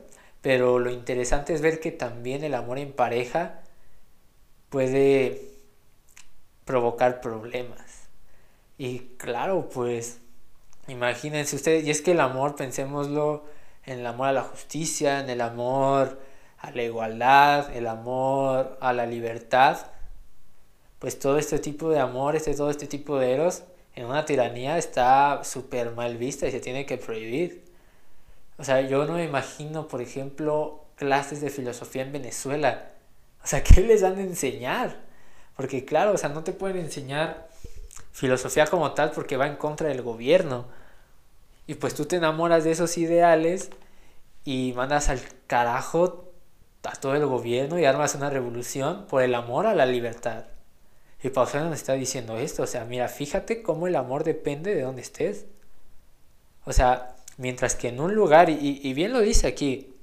pero 0.41 0.79
lo 0.79 0.91
interesante 0.91 1.53
es 1.53 1.61
ver 1.61 1.79
que 1.79 1.91
también 1.91 2.43
el 2.43 2.53
amor 2.53 2.77
en 2.77 2.93
pareja 2.93 3.61
puede 4.69 5.49
provocar 6.65 7.21
problemas. 7.21 8.07
Y 8.77 8.99
claro, 9.17 9.69
pues 9.69 10.19
imagínense 10.87 11.55
ustedes, 11.55 11.85
y 11.85 11.91
es 11.91 12.01
que 12.01 12.11
el 12.11 12.19
amor, 12.19 12.55
pensémoslo 12.55 13.45
en 13.85 13.99
el 13.99 14.07
amor 14.07 14.27
a 14.27 14.33
la 14.33 14.43
justicia, 14.43 15.19
en 15.19 15.29
el 15.29 15.41
amor 15.41 16.19
a 16.59 16.71
la 16.71 16.83
igualdad, 16.83 17.75
el 17.75 17.87
amor 17.87 18.77
a 18.79 18.93
la 18.93 19.05
libertad, 19.05 19.77
pues 20.99 21.19
todo 21.19 21.37
este 21.37 21.59
tipo 21.59 21.89
de 21.89 21.99
amor, 21.99 22.39
todo 22.41 22.69
este 22.69 22.87
tipo 22.87 23.19
de 23.19 23.33
eros, 23.33 23.63
en 23.95 24.05
una 24.05 24.25
tiranía 24.25 24.77
está 24.77 25.43
súper 25.43 25.91
mal 25.91 26.17
vista 26.17 26.47
y 26.47 26.51
se 26.51 26.59
tiene 26.59 26.85
que 26.85 26.97
prohibir. 26.97 27.65
O 28.57 28.63
sea, 28.63 28.81
yo 28.81 29.05
no 29.05 29.13
me 29.13 29.25
imagino, 29.25 29.87
por 29.87 30.01
ejemplo, 30.01 30.85
clases 30.95 31.41
de 31.41 31.49
filosofía 31.49 32.03
en 32.03 32.13
Venezuela. 32.13 32.91
O 33.43 33.47
sea, 33.47 33.63
¿qué 33.63 33.81
les 33.81 34.01
dan 34.01 34.17
a 34.17 34.21
enseñar? 34.21 34.95
Porque 35.57 35.85
claro, 35.85 36.13
o 36.13 36.17
sea, 36.17 36.29
no 36.29 36.43
te 36.43 36.53
pueden 36.53 36.77
enseñar 36.77 37.49
filosofía 38.11 38.65
como 38.67 38.93
tal 38.93 39.11
porque 39.11 39.37
va 39.37 39.47
en 39.47 39.57
contra 39.57 39.89
del 39.89 40.01
gobierno. 40.01 40.65
Y 41.67 41.75
pues 41.75 41.95
tú 41.95 42.05
te 42.05 42.17
enamoras 42.17 42.63
de 42.63 42.71
esos 42.71 42.97
ideales 42.97 43.69
y 44.43 44.73
mandas 44.75 45.09
al 45.09 45.21
carajo 45.47 46.31
a 46.83 46.91
todo 46.93 47.15
el 47.15 47.25
gobierno 47.25 47.79
y 47.79 47.85
armas 47.85 48.15
una 48.15 48.29
revolución 48.29 49.07
por 49.07 49.23
el 49.23 49.35
amor 49.35 49.65
a 49.65 49.75
la 49.75 49.85
libertad. 49.85 50.45
Y 51.21 51.29
Pausanias 51.29 51.69
nos 51.69 51.79
está 51.79 51.93
diciendo 51.93 52.37
esto, 52.37 52.63
o 52.63 52.67
sea, 52.67 52.83
mira, 52.83 53.07
fíjate 53.07 53.63
cómo 53.63 53.87
el 53.87 53.95
amor 53.95 54.25
depende 54.25 54.75
de 54.75 54.81
dónde 54.81 55.01
estés. 55.01 55.45
O 56.65 56.73
sea, 56.73 57.15
Mientras 57.37 57.75
que 57.75 57.87
en 57.87 57.99
un 57.99 58.13
lugar, 58.13 58.49
y, 58.49 58.93
bien 58.93 59.11
lo 59.11 59.19
dice 59.19 59.47
aquí, 59.47 59.93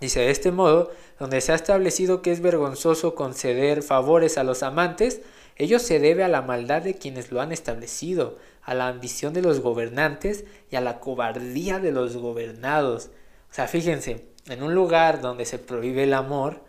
dice 0.00 0.20
de 0.20 0.30
este 0.30 0.52
modo, 0.52 0.90
donde 1.18 1.40
se 1.40 1.52
ha 1.52 1.54
establecido 1.54 2.22
que 2.22 2.32
es 2.32 2.40
vergonzoso 2.40 3.14
conceder 3.14 3.82
favores 3.82 4.38
a 4.38 4.44
los 4.44 4.62
amantes, 4.62 5.20
ello 5.56 5.78
se 5.78 5.98
debe 5.98 6.24
a 6.24 6.28
la 6.28 6.40
maldad 6.40 6.80
de 6.82 6.94
quienes 6.94 7.30
lo 7.30 7.42
han 7.42 7.52
establecido, 7.52 8.38
a 8.62 8.74
la 8.74 8.88
ambición 8.88 9.32
de 9.32 9.42
los 9.42 9.60
gobernantes 9.60 10.44
y 10.70 10.76
a 10.76 10.80
la 10.80 11.00
cobardía 11.00 11.78
de 11.78 11.92
los 11.92 12.16
gobernados. 12.16 13.10
O 13.50 13.54
sea, 13.54 13.68
fíjense, 13.68 14.26
en 14.48 14.62
un 14.62 14.74
lugar 14.74 15.20
donde 15.20 15.44
se 15.44 15.58
prohíbe 15.58 16.04
el 16.04 16.14
amor, 16.14 16.60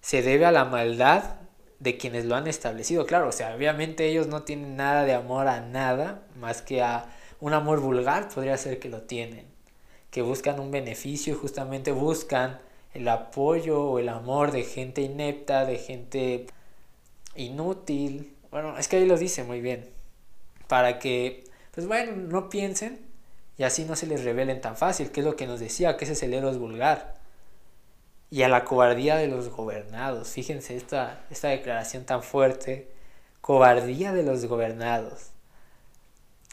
se 0.00 0.22
debe 0.22 0.46
a 0.46 0.52
la 0.52 0.64
maldad 0.64 1.36
de 1.78 1.96
quienes 1.96 2.24
lo 2.24 2.36
han 2.36 2.46
establecido. 2.46 3.06
Claro, 3.06 3.28
o 3.28 3.32
sea, 3.32 3.54
obviamente 3.54 4.06
ellos 4.06 4.28
no 4.28 4.42
tienen 4.42 4.76
nada 4.76 5.04
de 5.04 5.14
amor 5.14 5.48
a 5.48 5.60
nada 5.60 6.22
más 6.36 6.62
que 6.62 6.82
a 6.82 7.06
un 7.40 7.54
amor 7.54 7.80
vulgar 7.80 8.28
podría 8.28 8.56
ser 8.56 8.78
que 8.78 8.88
lo 8.88 9.02
tienen, 9.02 9.46
que 10.10 10.22
buscan 10.22 10.60
un 10.60 10.70
beneficio 10.70 11.34
y 11.34 11.36
justamente 11.36 11.90
buscan 11.90 12.60
el 12.94 13.08
apoyo 13.08 13.82
o 13.82 13.98
el 13.98 14.08
amor 14.08 14.52
de 14.52 14.62
gente 14.62 15.02
inepta, 15.02 15.64
de 15.64 15.78
gente 15.78 16.46
inútil. 17.34 18.36
Bueno, 18.50 18.78
es 18.78 18.86
que 18.86 18.96
ahí 18.96 19.06
lo 19.06 19.18
dice 19.18 19.42
muy 19.42 19.60
bien. 19.60 19.91
Para 20.68 20.98
que, 20.98 21.44
pues 21.72 21.86
bueno, 21.86 22.12
no 22.16 22.48
piensen 22.48 23.00
y 23.58 23.64
así 23.64 23.84
no 23.84 23.96
se 23.96 24.06
les 24.06 24.24
revelen 24.24 24.60
tan 24.60 24.76
fácil, 24.76 25.10
que 25.10 25.20
es 25.20 25.26
lo 25.26 25.36
que 25.36 25.46
nos 25.46 25.60
decía, 25.60 25.96
que 25.96 26.04
ese 26.04 26.14
es 26.14 26.22
el 26.22 26.58
vulgar. 26.58 27.14
Y 28.30 28.42
a 28.42 28.48
la 28.48 28.64
cobardía 28.64 29.16
de 29.16 29.28
los 29.28 29.50
gobernados. 29.50 30.28
Fíjense 30.30 30.76
esta, 30.76 31.24
esta 31.30 31.48
declaración 31.48 32.04
tan 32.04 32.22
fuerte. 32.22 32.90
Cobardía 33.40 34.12
de 34.12 34.22
los 34.22 34.46
gobernados 34.46 35.32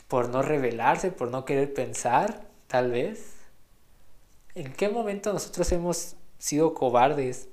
por 0.09 0.27
no 0.29 0.41
revelarse, 0.41 1.11
por 1.11 1.29
no 1.29 1.45
querer 1.45 1.73
pensar, 1.73 2.41
tal 2.67 2.91
vez. 2.91 3.35
¿En 4.55 4.73
qué 4.73 4.89
momento 4.89 5.31
nosotros 5.31 5.71
hemos 5.71 6.15
sido 6.39 6.73
cobardes 6.73 7.47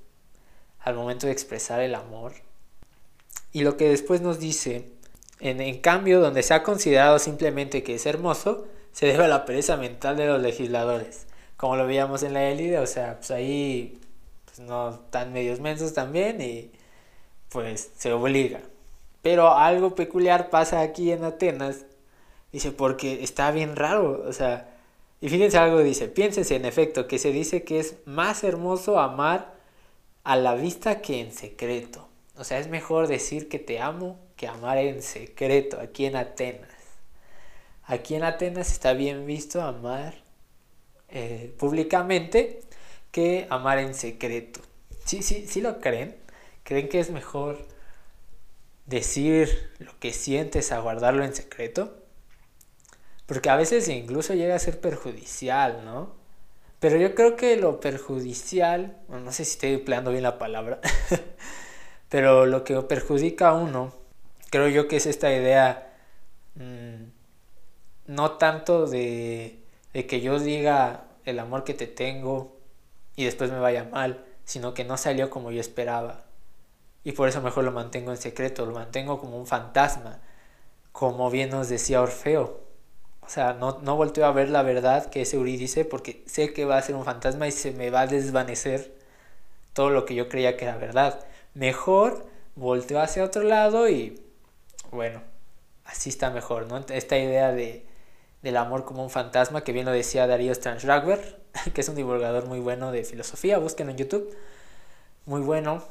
al 0.79 0.95
momento 0.95 1.27
de 1.27 1.33
expresar 1.33 1.79
el 1.79 1.93
amor? 1.93 2.33
Y 3.53 3.61
lo 3.61 3.77
que 3.77 3.87
después 3.87 4.21
nos 4.21 4.39
dice, 4.39 4.91
en, 5.39 5.61
en 5.61 5.79
cambio, 5.79 6.19
donde 6.19 6.43
se 6.43 6.53
ha 6.53 6.63
considerado 6.63 7.19
simplemente 7.19 7.83
que 7.83 7.95
es 7.95 8.05
hermoso, 8.05 8.67
se 8.91 9.07
debe 9.07 9.25
a 9.25 9.27
la 9.27 9.45
pereza 9.45 9.77
mental 9.77 10.17
de 10.17 10.27
los 10.27 10.41
legisladores. 10.41 11.27
Como 11.57 11.75
lo 11.75 11.87
veíamos 11.87 12.23
en 12.23 12.33
la 12.33 12.49
élite, 12.49 12.79
o 12.79 12.87
sea, 12.87 13.17
pues 13.17 13.31
ahí 13.31 13.99
pues 14.45 14.59
no 14.59 14.99
tan 15.11 15.33
medios 15.33 15.59
mensos 15.59 15.93
también 15.93 16.41
y 16.41 16.71
pues 17.49 17.91
se 17.97 18.11
obliga. 18.13 18.61
Pero 19.21 19.53
algo 19.53 19.95
peculiar 19.95 20.49
pasa 20.49 20.81
aquí 20.81 21.11
en 21.11 21.23
Atenas 21.23 21.85
Dice, 22.51 22.71
porque 22.71 23.23
está 23.23 23.51
bien 23.51 23.75
raro, 23.75 24.23
o 24.27 24.33
sea, 24.33 24.69
y 25.19 25.29
fíjense 25.29 25.57
algo, 25.57 25.79
dice, 25.79 26.07
piénsense 26.07 26.55
en 26.55 26.65
efecto, 26.65 27.07
que 27.07 27.19
se 27.19 27.31
dice 27.31 27.63
que 27.63 27.79
es 27.79 27.97
más 28.05 28.43
hermoso 28.43 28.99
amar 28.99 29.53
a 30.23 30.35
la 30.37 30.55
vista 30.55 31.01
que 31.01 31.19
en 31.19 31.33
secreto. 31.33 32.07
O 32.37 32.43
sea, 32.43 32.59
es 32.59 32.69
mejor 32.69 33.07
decir 33.07 33.49
que 33.49 33.59
te 33.59 33.79
amo 33.79 34.17
que 34.37 34.47
amar 34.47 34.77
en 34.77 35.01
secreto, 35.01 35.79
aquí 35.81 36.05
en 36.05 36.15
Atenas. 36.15 36.69
Aquí 37.83 38.15
en 38.15 38.23
Atenas 38.23 38.71
está 38.71 38.93
bien 38.93 39.25
visto 39.25 39.61
amar 39.61 40.15
eh, 41.09 41.53
públicamente 41.57 42.61
que 43.11 43.47
amar 43.49 43.79
en 43.79 43.93
secreto. 43.93 44.61
Sí, 45.05 45.23
sí, 45.23 45.45
sí 45.47 45.61
lo 45.61 45.79
creen. 45.79 46.15
¿Creen 46.63 46.89
que 46.89 46.99
es 46.99 47.09
mejor 47.11 47.65
decir 48.85 49.71
lo 49.79 49.97
que 49.99 50.13
sientes 50.13 50.71
a 50.71 50.79
guardarlo 50.79 51.23
en 51.23 51.33
secreto? 51.33 51.97
Porque 53.25 53.49
a 53.49 53.55
veces 53.55 53.87
incluso 53.89 54.33
llega 54.33 54.55
a 54.55 54.59
ser 54.59 54.79
perjudicial, 54.79 55.83
¿no? 55.83 56.15
Pero 56.79 56.97
yo 56.97 57.15
creo 57.15 57.35
que 57.35 57.55
lo 57.57 57.79
perjudicial, 57.79 58.97
no 59.07 59.31
sé 59.31 59.45
si 59.45 59.53
estoy 59.53 59.73
empleando 59.73 60.11
bien 60.11 60.23
la 60.23 60.37
palabra, 60.37 60.79
pero 62.09 62.45
lo 62.45 62.63
que 62.63 62.79
perjudica 62.83 63.49
a 63.49 63.53
uno, 63.53 63.93
creo 64.49 64.67
yo 64.67 64.87
que 64.87 64.97
es 64.97 65.05
esta 65.05 65.33
idea 65.33 65.93
mm, 66.55 67.03
no 68.07 68.31
tanto 68.33 68.87
de, 68.87 69.59
de 69.93 70.07
que 70.07 70.21
yo 70.21 70.39
diga 70.39 71.05
el 71.25 71.39
amor 71.39 71.63
que 71.63 71.73
te 71.73 71.87
tengo 71.87 72.57
y 73.15 73.25
después 73.25 73.51
me 73.51 73.59
vaya 73.59 73.83
mal, 73.83 74.23
sino 74.45 74.73
que 74.73 74.85
no 74.85 74.97
salió 74.97 75.29
como 75.29 75.51
yo 75.51 75.61
esperaba. 75.61 76.23
y 77.03 77.13
por 77.13 77.29
eso 77.29 77.41
mejor 77.41 77.63
lo 77.63 77.71
mantengo 77.71 78.11
en 78.11 78.17
secreto, 78.17 78.65
lo 78.65 78.73
mantengo 78.73 79.19
como 79.19 79.37
un 79.37 79.47
fantasma, 79.47 80.19
como 80.91 81.29
bien 81.31 81.49
nos 81.51 81.69
decía 81.69 82.01
Orfeo. 82.01 82.61
O 83.21 83.29
sea, 83.29 83.53
no, 83.53 83.79
no 83.81 83.95
volteo 83.97 84.25
a 84.25 84.31
ver 84.31 84.49
la 84.49 84.63
verdad 84.63 85.09
que 85.09 85.21
ese 85.21 85.37
Eurídice 85.37 85.85
porque 85.85 86.23
sé 86.27 86.53
que 86.53 86.65
va 86.65 86.77
a 86.77 86.81
ser 86.81 86.95
un 86.95 87.05
fantasma 87.05 87.47
y 87.47 87.51
se 87.51 87.71
me 87.71 87.89
va 87.89 88.01
a 88.01 88.07
desvanecer 88.07 88.93
todo 89.73 89.89
lo 89.89 90.05
que 90.05 90.15
yo 90.15 90.29
creía 90.29 90.57
que 90.57 90.65
era 90.65 90.77
verdad. 90.77 91.25
Mejor 91.53 92.25
volteo 92.55 92.99
hacia 93.01 93.23
otro 93.23 93.43
lado 93.43 93.89
y 93.89 94.21
bueno, 94.91 95.21
así 95.85 96.09
está 96.09 96.29
mejor, 96.29 96.67
¿no? 96.67 96.77
Esta 96.89 97.17
idea 97.17 97.51
de, 97.51 97.85
del 98.41 98.57
amor 98.57 98.85
como 98.85 99.03
un 99.03 99.09
fantasma, 99.09 99.63
que 99.63 99.71
bien 99.71 99.85
lo 99.85 99.91
decía 99.91 100.27
Darío 100.27 100.53
Strangberg, 100.53 101.39
que 101.73 101.81
es 101.81 101.89
un 101.89 101.95
divulgador 101.95 102.45
muy 102.45 102.59
bueno 102.59 102.91
de 102.91 103.03
filosofía, 103.03 103.57
búsquenlo 103.57 103.91
en 103.91 103.97
YouTube, 103.97 104.35
muy 105.25 105.41
bueno. 105.41 105.83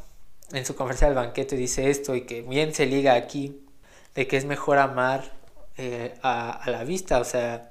En 0.52 0.64
su 0.64 0.76
conferencia 0.76 1.08
del 1.08 1.16
banquete 1.16 1.56
dice 1.56 1.90
esto 1.90 2.14
y 2.14 2.22
que 2.22 2.42
bien 2.42 2.72
se 2.72 2.86
liga 2.86 3.14
aquí, 3.14 3.66
de 4.14 4.28
que 4.28 4.36
es 4.36 4.44
mejor 4.44 4.78
amar 4.78 5.32
eh, 5.76 6.14
a, 6.22 6.62
la 6.66 6.84
vista, 6.84 7.18
o 7.18 7.24
sea, 7.24 7.68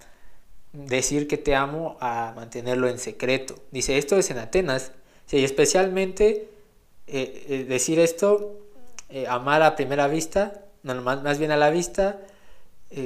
decir 0.74 1.28
que 1.28 1.38
te 1.38 1.56
amo 1.56 1.98
a 2.02 2.34
mantenerlo 2.36 2.90
en 2.90 3.00
secreto. 3.00 3.56
Dice, 3.72 3.98
esto 3.98 4.18
es 4.18 4.30
en 4.30 4.40
Atenas, 4.40 4.92
y 5.32 5.44
especialmente 5.44 6.50
eh, 7.08 7.46
eh, 7.50 7.66
decir 7.68 8.00
esto, 8.00 8.60
amar 9.30 9.64
a 9.64 9.76
primera 9.76 10.08
vista, 10.08 10.65
no, 10.94 11.02
más, 11.02 11.40
bien 11.40 11.52
a 11.52 11.58
la 11.58 11.70
vista, 11.70 12.20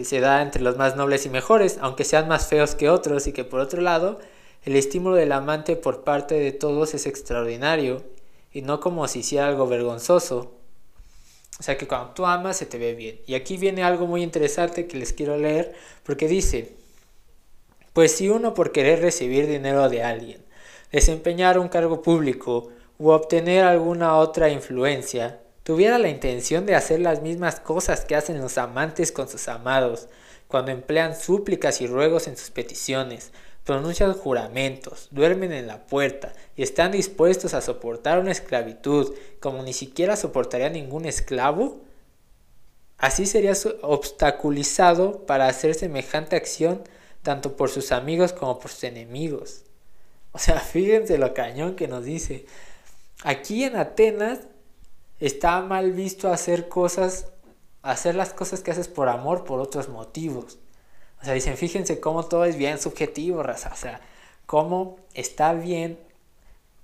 se 0.04 0.20
da 0.20 0.42
entre 0.42 0.62
los 0.62 0.78
más 0.78 0.96
nobles 0.96 1.26
y 1.26 1.30
mejores, 1.30 1.78
aunque 1.82 2.04
sean 2.04 2.28
más 2.28 2.48
feos 2.48 2.76
que 2.76 2.89
otros, 2.89 3.26
y 3.28 3.34
que 3.34 3.46
por 3.46 3.60
otro 3.62 3.82
lado, 3.82 4.20
el 4.63 4.76
estímulo 4.76 5.15
del 5.15 5.32
amante 5.32 5.76
por 5.76 6.04
parte 6.04 6.36
de 6.36 6.52
todos 6.52 6.94
es 6.94 7.08
extraordinario, 7.08 8.04
y 8.52 8.62
no 8.62 8.80
como 8.80 9.08
si 9.08 9.20
hiciera 9.20 9.48
algo 9.48 9.65
vergonzoso, 9.68 10.60
o 11.60 11.63
sea 11.63 11.78
que 11.78 11.88
cuando 11.88 12.13
tú 12.13 12.26
amas 12.26 12.58
se 12.58 12.65
te 12.65 12.78
ve 12.78 12.96
bien. 12.96 13.20
Y 13.28 13.36
aquí 13.36 13.58
viene 13.58 13.84
algo 13.84 14.08
muy 14.08 14.24
interesante 14.24 14.88
que 14.88 14.98
les 14.98 15.12
quiero 15.12 15.38
leer 15.38 15.74
porque 16.04 16.28
dice, 16.28 16.74
pues 17.92 18.13
si 18.13 18.30
uno 18.30 18.54
por 18.54 18.72
querer 18.72 19.02
recibir 19.02 19.46
dinero 19.46 19.89
de 19.89 20.04
alguien, 20.04 20.46
desempeñar 20.92 21.60
un 21.60 21.68
cargo 21.68 22.02
público 22.02 22.70
u 22.98 23.10
obtener 23.10 23.65
alguna 23.65 24.15
otra 24.15 24.50
influencia, 24.50 25.42
tuviera 25.69 25.99
la 25.99 26.10
intención 26.10 26.65
de 26.65 26.73
hacer 26.73 26.99
las 26.99 27.21
mismas 27.21 27.60
cosas 27.60 28.03
que 28.03 28.15
hacen 28.15 28.41
los 28.41 28.58
amantes 28.58 29.12
con 29.12 29.29
sus 29.29 29.47
amados, 29.47 30.08
cuando 30.47 30.71
emplean 30.71 31.15
súplicas 31.15 31.79
y 31.79 31.86
ruegos 31.86 32.27
en 32.27 32.38
sus 32.38 32.49
peticiones, 32.49 33.32
pronuncian 33.65 34.15
juramentos, 34.15 35.10
duermen 35.12 35.51
en 35.51 35.67
la 35.67 35.86
puerta 35.86 36.34
y 36.55 36.63
están 36.63 36.91
dispuestos 36.91 37.53
a 37.53 37.62
soportar 37.62 38.17
una 38.17 38.32
esclavitud 38.32 39.13
como 39.39 39.62
ni 39.62 39.73
siquiera 39.73 40.15
soportaría 40.15 40.71
ningún 40.71 41.05
esclavo, 41.05 41.82
así 42.97 43.27
sería 43.27 43.53
obstaculizado 43.84 45.27
para 45.27 45.45
hacer 45.45 45.75
semejante 45.75 46.36
acción 46.36 46.82
tanto 47.21 47.55
por 47.55 47.69
sus 47.69 47.91
amigos 47.91 48.34
como 48.34 48.58
por 48.58 48.71
sus 48.71 48.86
enemigos. 48.86 49.65
O 50.32 50.39
sea, 50.39 50.60
fíjense 50.60 51.19
lo 51.19 51.36
cañón 51.36 51.75
que 51.75 51.88
nos 51.88 52.05
dice. 52.05 52.47
Aquí 53.23 53.65
en 53.65 53.75
Atenas 53.75 54.39
está 55.19 55.62
mal 55.62 55.91
visto 55.91 56.29
hacer 56.29 56.69
cosas, 56.69 57.32
hacer 57.82 58.15
las 58.15 58.34
cosas 58.34 58.62
que 58.62 58.71
haces 58.71 58.88
por 58.88 59.10
amor 59.10 59.43
por 59.43 59.60
otros 59.60 59.89
motivos. 59.89 60.60
O 61.21 61.25
sea, 61.25 61.34
dicen, 61.34 61.58
fíjense 61.58 61.99
cómo 61.99 62.25
todo 62.25 62.45
es 62.45 62.55
bien 62.55 62.79
subjetivo, 62.79 63.43
raza. 63.43 63.71
O 63.73 63.77
sea, 63.77 64.01
cómo 64.45 64.97
está 65.13 65.53
bien 65.53 65.99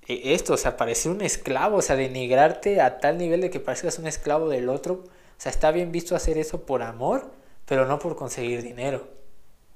e, 0.06 0.34
esto, 0.34 0.54
o 0.54 0.56
sea, 0.56 0.76
parecer 0.76 1.12
un 1.12 1.22
esclavo, 1.22 1.78
o 1.78 1.82
sea, 1.82 1.96
denigrarte 1.96 2.80
a 2.80 2.98
tal 2.98 3.18
nivel 3.18 3.40
de 3.40 3.50
que 3.50 3.60
parezcas 3.60 3.98
un 3.98 4.06
esclavo 4.06 4.48
del 4.48 4.68
otro. 4.68 5.04
O 5.04 5.40
sea, 5.40 5.50
está 5.50 5.70
bien 5.70 5.92
visto 5.92 6.14
hacer 6.16 6.38
eso 6.38 6.64
por 6.64 6.82
amor, 6.82 7.30
pero 7.66 7.86
no 7.86 7.98
por 7.98 8.16
conseguir 8.16 8.62
dinero. 8.62 9.08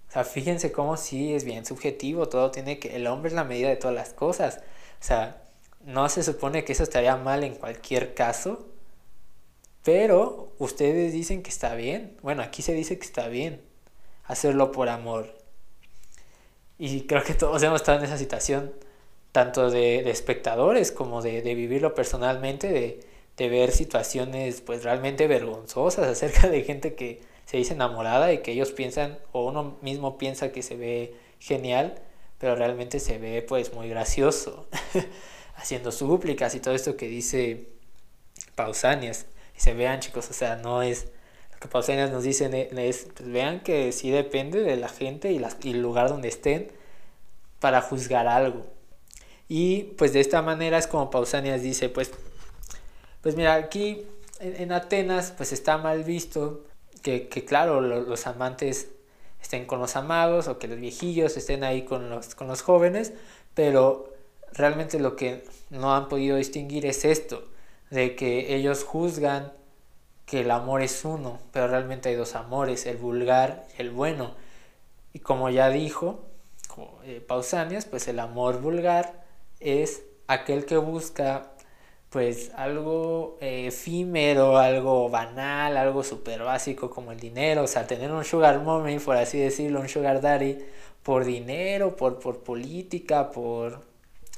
O 0.08 0.12
sea, 0.12 0.24
fíjense 0.24 0.72
cómo 0.72 0.96
sí 0.96 1.34
es 1.34 1.44
bien 1.44 1.64
subjetivo, 1.64 2.28
todo 2.28 2.50
tiene 2.50 2.78
que... 2.78 2.96
El 2.96 3.06
hombre 3.06 3.28
es 3.28 3.34
la 3.34 3.44
medida 3.44 3.68
de 3.68 3.76
todas 3.76 3.94
las 3.94 4.12
cosas. 4.12 4.58
O 5.00 5.04
sea, 5.04 5.42
no 5.84 6.08
se 6.08 6.22
supone 6.22 6.64
que 6.64 6.72
eso 6.72 6.82
estaría 6.82 7.16
mal 7.16 7.44
en 7.44 7.54
cualquier 7.54 8.14
caso, 8.14 8.66
pero 9.82 10.52
ustedes 10.58 11.12
dicen 11.12 11.42
que 11.42 11.50
está 11.50 11.74
bien. 11.74 12.16
Bueno, 12.22 12.42
aquí 12.42 12.62
se 12.62 12.74
dice 12.74 12.98
que 12.98 13.06
está 13.06 13.28
bien 13.28 13.60
hacerlo 14.30 14.70
por 14.72 14.88
amor. 14.88 15.34
Y 16.78 17.02
creo 17.02 17.24
que 17.24 17.34
todos 17.34 17.62
hemos 17.62 17.80
estado 17.80 17.98
en 17.98 18.04
esa 18.04 18.16
situación, 18.16 18.72
tanto 19.32 19.70
de, 19.70 20.08
espectadores 20.10 20.92
como 20.92 21.20
de, 21.20 21.42
vivirlo 21.42 21.94
personalmente, 21.94 22.68
de, 22.68 23.00
de, 23.36 23.48
ver 23.48 23.72
situaciones 23.72 24.60
pues 24.60 24.84
realmente 24.84 25.26
vergonzosas 25.26 26.06
acerca 26.06 26.48
de 26.48 26.62
gente 26.62 26.94
que 26.94 27.22
se 27.44 27.56
dice 27.56 27.74
enamorada 27.74 28.32
y 28.32 28.38
que 28.38 28.52
ellos 28.52 28.70
piensan, 28.72 29.18
o 29.32 29.46
uno 29.46 29.76
mismo 29.82 30.16
piensa 30.16 30.52
que 30.52 30.62
se 30.62 30.76
ve 30.76 31.14
genial, 31.40 31.96
pero 32.38 32.54
realmente 32.54 33.00
se 33.00 33.18
ve 33.18 33.42
pues 33.42 33.74
muy 33.74 33.88
gracioso, 33.88 34.66
haciendo 35.60 35.92
súplicas 35.92 36.54
y 36.54 36.60
todo 36.60 36.74
esto 36.74 36.96
que 36.96 37.06
dice 37.06 37.68
Pausanias. 38.54 39.26
Y 39.56 39.60
se 39.60 39.74
vean 39.74 40.00
chicos, 40.00 40.30
o 40.30 40.32
sea, 40.32 40.56
no 40.56 40.82
es 40.82 41.08
que 41.60 41.68
Pausanias 41.68 42.10
nos 42.10 42.22
dicen 42.22 42.54
es, 42.54 43.08
pues 43.14 43.30
vean 43.30 43.60
que 43.60 43.92
sí 43.92 44.10
depende 44.10 44.62
de 44.62 44.76
la 44.76 44.88
gente 44.88 45.30
y, 45.30 45.42
el 45.68 45.82
lugar 45.82 46.08
donde 46.08 46.28
estén 46.28 46.72
para 47.60 47.82
juzgar 47.82 48.26
algo. 48.26 48.66
Y 49.46 49.82
pues 49.98 50.14
de 50.14 50.20
esta 50.20 50.40
manera 50.40 50.78
es 50.78 50.86
como 50.86 51.10
Pausanias 51.10 51.60
dice, 51.60 51.90
pues, 51.90 52.10
pues 53.20 53.36
mira, 53.36 53.54
aquí 53.54 54.06
en, 54.38 54.72
Atenas 54.72 55.34
pues 55.36 55.52
está 55.52 55.76
mal 55.76 56.02
visto 56.04 56.64
que, 57.02 57.28
claro, 57.28 57.82
los 57.82 58.26
amantes 58.26 58.88
estén 59.42 59.66
con 59.66 59.80
los 59.80 59.96
amados 59.96 60.48
o 60.48 60.58
que 60.58 60.68
los 60.68 60.78
viejillos 60.78 61.36
estén 61.36 61.64
ahí 61.64 61.82
con 61.82 62.08
los, 62.08 62.34
con 62.34 62.46
los 62.46 62.62
jóvenes, 62.62 63.12
pero 63.52 64.14
realmente 64.52 64.98
lo 64.98 65.16
que 65.16 65.44
no 65.70 65.94
han 65.94 66.08
podido 66.08 66.36
distinguir 66.36 66.86
es 66.86 67.04
esto, 67.04 67.44
de 67.90 68.16
que 68.16 68.54
ellos 68.54 68.84
juzgan 68.84 69.52
que 70.26 70.40
el 70.40 70.50
amor 70.50 70.82
es 70.82 71.04
uno, 71.04 71.40
pero 71.52 71.68
realmente 71.68 72.08
hay 72.08 72.14
dos 72.14 72.34
amores, 72.34 72.86
el 72.86 72.96
vulgar 72.96 73.66
y 73.76 73.82
el 73.82 73.90
bueno. 73.90 74.34
Y 75.12 75.18
como 75.18 75.50
ya 75.50 75.70
dijo 75.70 76.20
eh, 77.04 77.20
Pausanias, 77.26 77.84
pues 77.84 78.06
el 78.08 78.20
amor 78.20 78.60
vulgar 78.60 79.24
es 79.58 80.04
aquel 80.28 80.64
que 80.66 80.76
busca 80.76 81.50
pues 82.10 82.50
algo 82.56 83.38
eh, 83.40 83.68
efímero, 83.68 84.58
algo 84.58 85.08
banal, 85.08 85.76
algo 85.76 86.02
súper 86.02 86.42
básico 86.42 86.90
como 86.90 87.12
el 87.12 87.20
dinero, 87.20 87.62
o 87.62 87.66
sea, 87.68 87.86
tener 87.86 88.10
un 88.10 88.24
sugar 88.24 88.60
mommy, 88.60 88.98
por 88.98 89.16
así 89.16 89.38
decirlo, 89.38 89.80
un 89.80 89.88
sugar 89.88 90.20
daddy, 90.20 90.58
por 91.04 91.24
dinero, 91.24 91.96
por, 91.96 92.18
por 92.18 92.42
política, 92.42 93.30
por, 93.30 93.89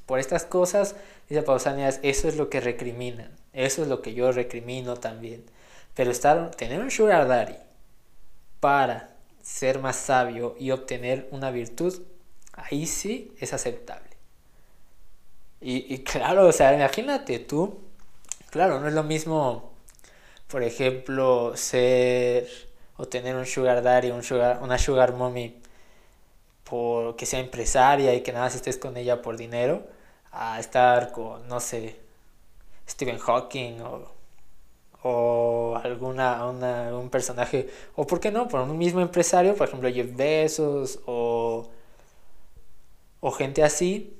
por 0.07 0.19
estas 0.19 0.45
cosas, 0.45 0.97
dice 1.29 1.43
Pausanias, 1.43 2.01
eso 2.03 2.29
es 2.29 2.37
lo 2.37 2.51
que 2.51 2.61
recriminan, 2.61 3.31
eso 3.53 3.83
es 3.83 3.89
lo 3.89 4.03
que 4.03 4.15
yo 4.15 4.33
recrimino 4.33 4.97
también. 4.97 5.45
Pero 5.95 6.11
estar, 6.11 6.51
tener 6.53 6.81
un 6.81 6.91
sugar 6.91 7.29
daddy 7.29 7.57
para 8.61 9.11
ser 9.43 9.81
más 9.81 9.97
sabio 9.97 10.57
y 10.59 10.71
obtener 10.71 11.29
una 11.31 11.51
virtud, 11.51 12.03
ahí 12.53 12.87
sí 12.87 13.35
es 13.41 13.53
aceptable. 13.53 14.13
Y, 15.65 15.99
claro, 16.03 16.49
o 16.49 16.53
sea, 16.53 16.75
imagínate 16.75 17.39
tú, 17.39 17.79
claro, 18.51 18.81
no 18.81 18.89
es 18.89 18.95
lo 18.95 19.05
mismo, 19.05 19.73
por 20.49 20.65
ejemplo, 20.65 21.57
ser 21.57 22.49
o 22.97 23.07
tener 23.07 23.37
un 23.37 23.47
sugar 23.47 23.81
daddy, 23.81 24.11
un 24.11 24.25
sugar, 24.25 24.59
una 24.61 24.77
sugar 24.77 25.13
mommy, 25.13 25.63
por 26.73 27.17
que 27.17 27.27
sea 27.27 27.39
empresaria 27.39 28.15
y 28.15 28.23
que 28.23 28.33
nada 28.33 28.47
más 28.47 28.55
estés 28.55 28.79
con 28.79 28.97
ella 28.97 29.21
por 29.21 29.37
dinero, 29.37 29.83
a 30.31 30.59
estar 30.59 31.13
con, 31.13 31.47
no 31.47 31.61
sé, 31.61 32.01
Stephen 32.89 33.19
Hawking 33.19 33.83
o 33.83 34.11
o 35.03 35.79
alguna 35.83 36.47
un 36.47 37.11
personaje 37.11 37.69
o 37.97 38.07
por 38.07 38.21
qué 38.21 38.31
no 38.31 38.49
por 38.49 38.61
un 38.61 38.79
mismo 38.79 39.01
empresario 39.01 39.55
por 39.57 39.69
ejemplo 39.69 39.91
Jeff 39.93 40.17
Bezos 40.17 41.01
o 41.07 41.69
o 43.21 43.31
gente 43.33 43.65
así 43.65 44.17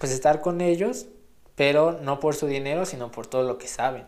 pues 0.00 0.10
estar 0.10 0.40
con 0.40 0.60
ellos 0.60 1.06
pero 1.54 1.92
no 1.92 2.18
por 2.20 2.34
su 2.34 2.46
dinero 2.46 2.86
sino 2.86 3.12
por 3.12 3.26
todo 3.26 3.42
lo 3.44 3.58
que 3.58 3.68
saben 3.68 4.06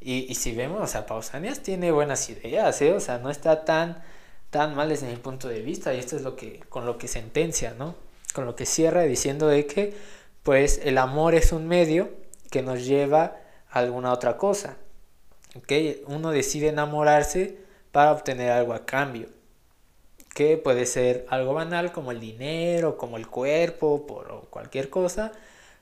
y, 0.00 0.30
y 0.30 0.34
si 0.36 0.54
vemos 0.54 0.82
o 0.82 0.86
sea 0.86 1.06
Pausanias 1.06 1.62
tiene 1.62 1.90
buenas 1.90 2.28
ideas 2.28 2.80
¿eh? 2.82 2.92
o 2.92 3.00
sea 3.00 3.18
no 3.18 3.30
está 3.30 3.64
tan 3.64 4.02
tan 4.50 4.74
mal 4.74 4.88
desde 4.88 5.08
mi 5.08 5.16
punto 5.16 5.48
de 5.48 5.60
vista 5.60 5.94
y 5.94 5.98
esto 5.98 6.16
es 6.16 6.22
lo 6.22 6.36
que 6.36 6.60
con 6.68 6.86
lo 6.86 6.98
que 6.98 7.08
sentencia 7.08 7.74
no 7.78 7.94
con 8.32 8.46
lo 8.46 8.56
que 8.56 8.66
cierra 8.66 9.02
diciendo 9.02 9.48
de 9.48 9.66
que 9.66 9.94
pues 10.42 10.80
el 10.84 10.98
amor 10.98 11.34
es 11.34 11.52
un 11.52 11.66
medio 11.66 12.10
que 12.50 12.62
nos 12.62 12.86
lleva 12.86 13.36
a 13.70 13.78
alguna 13.78 14.12
otra 14.12 14.36
cosa 14.36 14.76
uno 16.06 16.30
decide 16.30 16.68
enamorarse 16.68 17.58
para 17.92 18.12
obtener 18.12 18.50
algo 18.50 18.74
a 18.74 18.84
cambio. 18.84 19.28
Que 20.34 20.56
puede 20.56 20.86
ser 20.86 21.26
algo 21.30 21.54
banal 21.54 21.92
como 21.92 22.12
el 22.12 22.20
dinero, 22.20 22.96
como 22.96 23.16
el 23.16 23.26
cuerpo, 23.26 24.06
por 24.06 24.48
cualquier 24.50 24.88
cosa, 24.88 25.32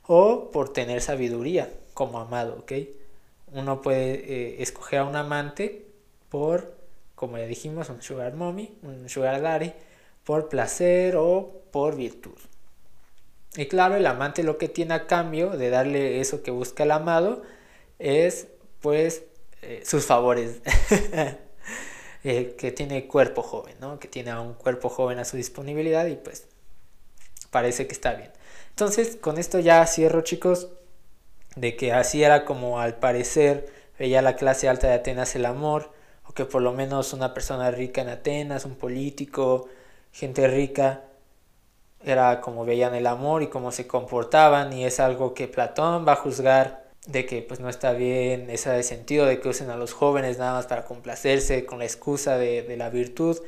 o 0.07 0.51
por 0.51 0.73
tener 0.73 1.03
sabiduría 1.03 1.71
como 1.95 2.19
amado, 2.21 2.59
¿ok? 2.61 2.73
uno 3.53 3.81
puede 3.81 4.13
eh, 4.15 4.63
escoger 4.63 5.01
a 5.01 5.05
un 5.05 5.17
amante 5.17 5.87
por, 6.29 6.76
como 7.17 7.39
ya 7.39 7.47
dijimos, 7.47 7.89
un 7.89 8.01
sugar 8.01 8.35
mommy, 8.35 8.79
un 8.83 9.09
sugar 9.09 9.43
daddy, 9.43 9.73
por 10.23 10.49
placer 10.49 11.17
o 11.17 11.63
por 11.73 11.97
virtud. 11.97 12.39
Y 13.57 13.67
claro, 13.67 13.97
el 13.97 14.07
amante 14.07 14.45
lo 14.45 14.59
que 14.59 14.69
tiene 14.69 14.95
a 14.95 15.07
cambio 15.07 15.51
de 15.51 15.71
darle 15.71 16.21
eso 16.21 16.43
que 16.43 16.51
busca 16.53 16.85
el 16.85 16.93
amado 16.93 17.43
es 17.99 18.49
pues 18.81 19.25
eh, 19.63 19.83
sus 19.85 20.05
favores. 20.07 20.61
Que 22.23 22.73
tiene 22.75 23.07
cuerpo 23.07 23.41
joven, 23.41 23.77
¿no? 23.79 24.01
Que 24.01 24.09
tiene 24.09 24.37
un 24.37 24.55
cuerpo 24.55 24.89
joven 24.89 25.21
a 25.21 25.25
su 25.25 25.37
disponibilidad 25.37 26.07
y 26.07 26.17
pues 26.17 26.49
parece 27.53 27.87
que 27.87 27.93
está 27.93 28.15
bien. 28.15 28.33
Entonces, 28.71 29.15
con 29.15 29.39
esto 29.39 29.61
ya 29.61 29.87
cierro, 29.87 30.23
chicos, 30.23 30.67
de 31.55 31.77
que 31.77 31.93
así 31.93 32.25
era 32.25 32.45
como 32.45 32.81
al 32.81 32.97
parecer 32.97 33.73
veía 33.97 34.23
la 34.23 34.35
clase 34.35 34.69
alta 34.69 34.89
de 34.89 34.95
Atenas 34.95 35.37
el 35.37 35.47
amor, 35.47 35.93
que 36.37 36.45
por 36.45 36.63
lo 36.63 36.73
menos 36.73 37.13
una 37.13 37.35
persona 37.35 37.71
rica 37.73 38.03
en 38.03 38.09
Atenas, 38.11 38.65
un 38.65 38.77
político, 38.77 39.69
gente 40.13 40.47
rica, 40.49 41.03
era 42.05 42.41
como 42.41 42.65
veían 42.65 42.95
el 42.95 43.07
amor 43.09 43.43
y 43.43 43.49
cómo 43.49 43.73
se 43.73 43.87
comportaban 43.89 44.73
y 44.73 44.85
es 44.85 45.01
algo 45.01 45.35
que 45.35 45.49
Platón 45.49 46.07
va 46.07 46.13
a 46.13 46.17
juzgar 46.17 46.87
de 47.07 47.27
que 47.27 47.43
pues 47.43 47.61
no 47.61 47.69
está 47.69 47.93
bien 47.93 48.51
ese 48.51 48.83
sentido 48.83 49.27
de 49.27 49.41
que 49.41 49.49
usen 49.49 49.71
a 49.71 49.77
los 49.77 49.93
jóvenes 49.93 50.39
nada 50.39 50.55
más 50.55 50.67
para 50.67 50.85
complacerse 50.85 51.67
con 51.67 51.79
la 51.81 51.85
excusa 51.87 52.37
de, 52.37 52.63
de 52.63 52.77
la 52.77 52.91
virtud 52.91 53.39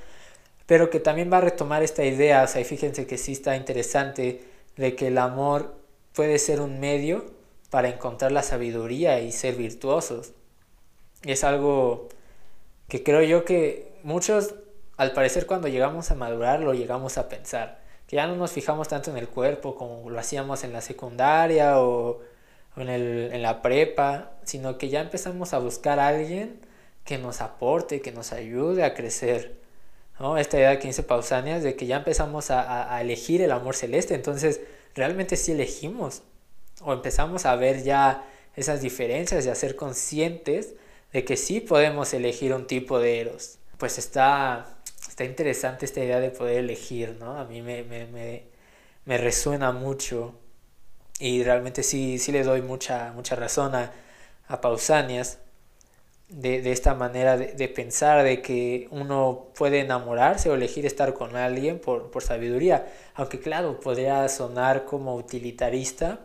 pero 0.68 0.90
que 0.90 1.00
también 1.00 1.32
va 1.32 1.38
a 1.38 1.40
retomar 1.40 1.82
esta 1.82 2.04
idea, 2.04 2.42
o 2.44 2.46
sea, 2.46 2.60
y 2.60 2.64
fíjense 2.64 3.06
que 3.06 3.16
sí 3.16 3.32
está 3.32 3.56
interesante 3.56 4.44
de 4.76 4.94
que 4.94 5.06
el 5.06 5.16
amor 5.16 5.74
puede 6.12 6.38
ser 6.38 6.60
un 6.60 6.78
medio 6.78 7.24
para 7.70 7.88
encontrar 7.88 8.32
la 8.32 8.42
sabiduría 8.42 9.18
y 9.20 9.32
ser 9.32 9.54
virtuosos. 9.56 10.32
Es 11.22 11.42
algo 11.42 12.08
que 12.88 13.02
creo 13.02 13.22
yo 13.22 13.44
que 13.44 13.92
muchos, 14.02 14.54
al 14.96 15.12
parecer, 15.12 15.46
cuando 15.46 15.68
llegamos 15.68 16.10
a 16.10 16.14
madurar, 16.14 16.60
lo 16.60 16.74
llegamos 16.74 17.18
a 17.18 17.28
pensar 17.28 17.78
que 18.08 18.16
ya 18.16 18.26
no 18.26 18.36
nos 18.36 18.52
fijamos 18.52 18.88
tanto 18.88 19.10
en 19.10 19.18
el 19.18 19.28
cuerpo 19.28 19.76
como 19.76 20.08
lo 20.08 20.18
hacíamos 20.18 20.64
en 20.64 20.72
la 20.72 20.80
secundaria 20.80 21.78
o, 21.78 22.20
en, 22.76 22.88
el, 22.88 23.30
en 23.32 23.42
la 23.42 23.60
prepa, 23.60 24.32
sino 24.44 24.78
que 24.78 24.88
ya 24.88 25.02
empezamos 25.02 25.52
a 25.52 25.58
buscar 25.58 26.00
a 26.00 26.08
alguien 26.08 26.58
que 27.04 27.18
nos 27.18 27.42
aporte, 27.42 28.00
que 28.00 28.10
nos 28.10 28.32
ayude 28.32 28.82
a 28.82 28.94
crecer. 28.94 29.56
¿no? 30.18 30.38
Esta 30.38 30.56
idea 30.56 30.70
de 30.70 30.78
15 30.78 31.02
Pausanias 31.02 31.62
de 31.62 31.76
que 31.76 31.86
ya 31.86 31.98
empezamos 31.98 32.50
a, 32.50 32.94
a, 32.94 33.00
elegir 33.02 33.42
el 33.42 33.52
amor 33.52 33.76
celeste, 33.76 34.14
entonces 34.14 34.62
realmente 34.94 35.36
sí 35.36 35.52
elegimos 35.52 36.22
o 36.80 36.94
empezamos 36.94 37.44
a 37.44 37.56
ver 37.56 37.82
ya 37.82 38.24
esas 38.56 38.80
diferencias 38.80 39.44
y 39.44 39.50
a 39.50 39.54
ser 39.54 39.76
conscientes 39.76 40.74
de 41.12 41.24
que 41.24 41.36
sí 41.36 41.60
podemos 41.60 42.12
elegir 42.14 42.54
un 42.54 42.66
tipo 42.66 42.98
de 42.98 43.20
eros. 43.20 43.58
Pues 43.78 43.98
está 43.98 44.78
está 45.18 45.24
interesante 45.24 45.84
esta 45.84 46.00
idea 46.04 46.20
de 46.20 46.30
poder 46.30 46.58
elegir, 46.58 47.16
¿no? 47.18 47.38
A 47.38 47.44
mí 47.44 47.60
me, 47.60 47.82
me, 47.82 48.06
me, 48.06 48.44
me 49.04 49.18
resuena 49.18 49.72
mucho 49.72 50.34
y 51.18 51.42
realmente 51.42 51.82
sí, 51.82 52.18
sí 52.18 52.30
le 52.30 52.44
doy 52.44 52.62
mucha, 52.62 53.12
mucha 53.14 53.34
razón 53.34 53.74
a, 53.74 53.92
a 54.46 54.60
Pausanias 54.60 55.38
de, 56.28 56.62
de, 56.62 56.72
esta 56.72 56.94
manera 56.94 57.36
de, 57.36 57.54
de, 57.54 57.68
pensar 57.68 58.22
de 58.22 58.42
que 58.42 58.86
uno 58.92 59.48
puede 59.56 59.80
enamorarse 59.80 60.50
o 60.50 60.54
elegir 60.54 60.86
estar 60.86 61.14
con 61.14 61.34
alguien 61.36 61.80
por, 61.80 62.10
por 62.12 62.22
sabiduría, 62.22 62.86
aunque 63.14 63.40
claro, 63.40 63.80
podría 63.80 64.28
sonar 64.28 64.84
como 64.84 65.16
utilitarista, 65.16 66.20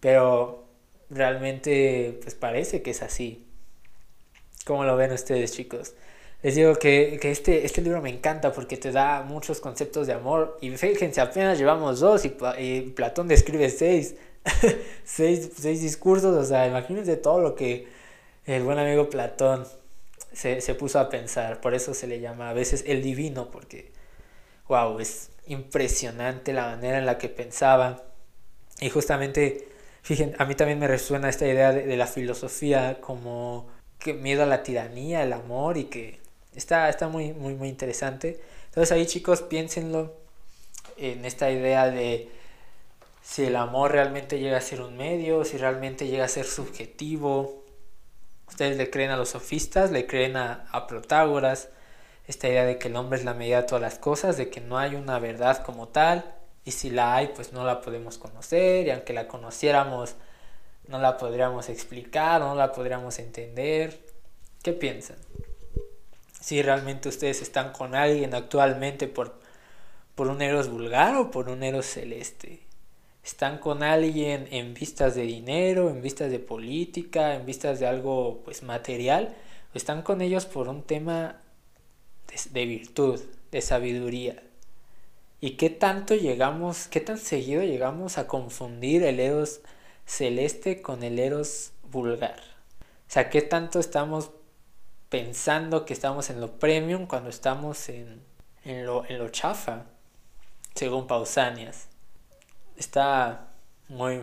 pero 0.00 0.64
realmente 1.10 2.18
pues 2.22 2.34
parece 2.34 2.82
que 2.82 2.90
es 2.90 3.02
así. 3.02 3.49
¿Cómo 4.70 4.84
lo 4.84 4.96
ven 4.96 5.10
ustedes 5.10 5.50
chicos? 5.50 5.94
Les 6.44 6.54
digo 6.54 6.76
que, 6.76 7.18
que, 7.20 7.32
este, 7.32 7.66
este 7.66 7.82
libro 7.82 8.00
me 8.00 8.08
encanta 8.08 8.52
porque 8.52 8.76
te 8.76 8.92
da 8.92 9.24
muchos 9.24 9.58
conceptos 9.58 10.06
de 10.06 10.12
amor. 10.12 10.58
Y 10.60 10.70
fíjense, 10.70 11.20
apenas 11.20 11.58
llevamos 11.58 11.98
dos 11.98 12.24
y, 12.24 12.28
Platón 12.94 13.26
describe 13.26 13.68
seis. 13.68 14.14
seis. 15.04 15.50
seis. 15.58 15.82
discursos. 15.82 16.36
O 16.36 16.44
sea, 16.44 16.68
imagínense 16.68 17.16
todo 17.16 17.40
lo 17.40 17.56
que 17.56 17.88
el 18.46 18.62
buen 18.62 18.78
amigo 18.78 19.10
Platón 19.10 19.66
se, 20.32 20.60
se 20.60 20.76
puso 20.76 21.00
a 21.00 21.08
pensar. 21.08 21.60
Por 21.60 21.74
eso 21.74 21.92
se 21.92 22.06
le 22.06 22.20
llama 22.20 22.50
a 22.50 22.52
veces 22.52 22.84
el 22.86 23.02
divino, 23.02 23.50
porque, 23.50 23.90
wow, 24.68 25.00
es 25.00 25.30
impresionante 25.48 26.52
la 26.52 26.66
manera 26.66 26.98
en 26.98 27.06
la 27.06 27.18
que 27.18 27.28
pensaba. 27.28 28.04
Y 28.80 28.88
justamente, 28.88 29.66
fíjense, 30.02 30.36
a 30.38 30.44
mí 30.44 30.54
también 30.54 30.78
me 30.78 30.86
resuena 30.86 31.28
esta 31.28 31.48
idea 31.48 31.72
de, 31.72 31.88
de 31.88 31.96
la 31.96 32.06
filosofía 32.06 33.00
como 33.00 33.79
que 34.00 34.14
miedo 34.14 34.42
a 34.42 34.46
la 34.46 34.64
tiranía, 34.64 35.22
el 35.22 35.32
amor 35.32 35.76
y 35.76 35.84
que 35.84 36.20
Está, 36.54 36.88
está 36.88 37.08
muy, 37.08 37.32
muy, 37.32 37.54
muy 37.54 37.68
interesante. 37.68 38.40
Entonces 38.66 38.92
ahí 38.92 39.06
chicos, 39.06 39.42
piénsenlo 39.42 40.14
en 40.96 41.24
esta 41.24 41.50
idea 41.50 41.90
de 41.90 42.28
si 43.22 43.44
el 43.44 43.56
amor 43.56 43.92
realmente 43.92 44.38
llega 44.38 44.56
a 44.58 44.60
ser 44.60 44.80
un 44.80 44.96
medio, 44.96 45.44
si 45.44 45.58
realmente 45.58 46.08
llega 46.08 46.24
a 46.24 46.28
ser 46.28 46.46
subjetivo. 46.46 47.64
Ustedes 48.48 48.76
le 48.76 48.90
creen 48.90 49.10
a 49.10 49.16
los 49.16 49.30
sofistas, 49.30 49.92
le 49.92 50.06
creen 50.06 50.36
a, 50.36 50.66
a 50.72 50.86
Protágoras, 50.88 51.68
esta 52.26 52.48
idea 52.48 52.64
de 52.64 52.78
que 52.78 52.88
el 52.88 52.96
hombre 52.96 53.18
es 53.18 53.24
la 53.24 53.34
medida 53.34 53.62
de 53.62 53.68
todas 53.68 53.82
las 53.82 53.98
cosas, 53.98 54.36
de 54.36 54.50
que 54.50 54.60
no 54.60 54.78
hay 54.78 54.96
una 54.96 55.18
verdad 55.20 55.62
como 55.64 55.88
tal, 55.88 56.34
y 56.64 56.72
si 56.72 56.90
la 56.90 57.14
hay, 57.14 57.28
pues 57.28 57.52
no 57.52 57.64
la 57.64 57.80
podemos 57.80 58.18
conocer, 58.18 58.86
y 58.86 58.90
aunque 58.90 59.12
la 59.12 59.28
conociéramos, 59.28 60.16
no 60.90 60.98
la 60.98 61.16
podríamos 61.16 61.68
explicar, 61.68 62.40
no 62.40 62.54
la 62.54 62.72
podríamos 62.72 63.18
entender. 63.18 63.98
¿Qué 64.62 64.72
piensan? 64.72 65.16
si 66.40 66.62
realmente 66.62 67.08
ustedes 67.08 67.42
están 67.42 67.72
con 67.72 67.94
alguien 67.94 68.34
actualmente 68.34 69.06
por, 69.06 69.38
por 70.14 70.28
un 70.28 70.42
Eros 70.42 70.68
vulgar 70.68 71.14
o 71.16 71.30
por 71.30 71.48
un 71.48 71.62
Eros 71.62 71.86
celeste. 71.86 72.60
Están 73.22 73.58
con 73.58 73.82
alguien 73.82 74.48
en 74.50 74.72
vistas 74.72 75.14
de 75.14 75.22
dinero, 75.22 75.90
en 75.90 76.00
vistas 76.00 76.30
de 76.30 76.38
política, 76.38 77.34
en 77.34 77.44
vistas 77.44 77.78
de 77.78 77.86
algo 77.86 78.40
pues 78.44 78.62
material, 78.62 79.36
o 79.74 79.76
están 79.76 80.02
con 80.02 80.22
ellos 80.22 80.46
por 80.46 80.68
un 80.68 80.82
tema 80.82 81.36
de, 82.26 82.50
de 82.50 82.66
virtud, 82.66 83.20
de 83.52 83.60
sabiduría. 83.60 84.42
¿Y 85.42 85.52
qué 85.52 85.68
tanto 85.68 86.14
llegamos, 86.14 86.86
qué 86.88 87.00
tan 87.00 87.18
seguido 87.18 87.62
llegamos 87.62 88.16
a 88.16 88.26
confundir 88.26 89.02
el 89.02 89.20
Eros 89.20 89.60
celeste 90.10 90.82
con 90.82 91.02
el 91.02 91.18
Eros 91.18 91.72
vulgar? 91.90 92.40
O 93.08 93.12
sea, 93.12 93.30
¿qué 93.30 93.42
tanto 93.42 93.80
estamos 93.80 94.30
pensando 95.10 95.84
que 95.84 95.92
estamos 95.92 96.30
en 96.30 96.40
lo 96.40 96.52
premium 96.52 97.06
cuando 97.06 97.28
estamos 97.28 97.88
en, 97.90 98.22
en, 98.64 98.86
lo, 98.86 99.04
en 99.06 99.18
lo 99.18 99.28
chafa, 99.28 99.84
según 100.74 101.06
Pausanias. 101.06 101.88
Está 102.76 103.48
muy... 103.88 104.22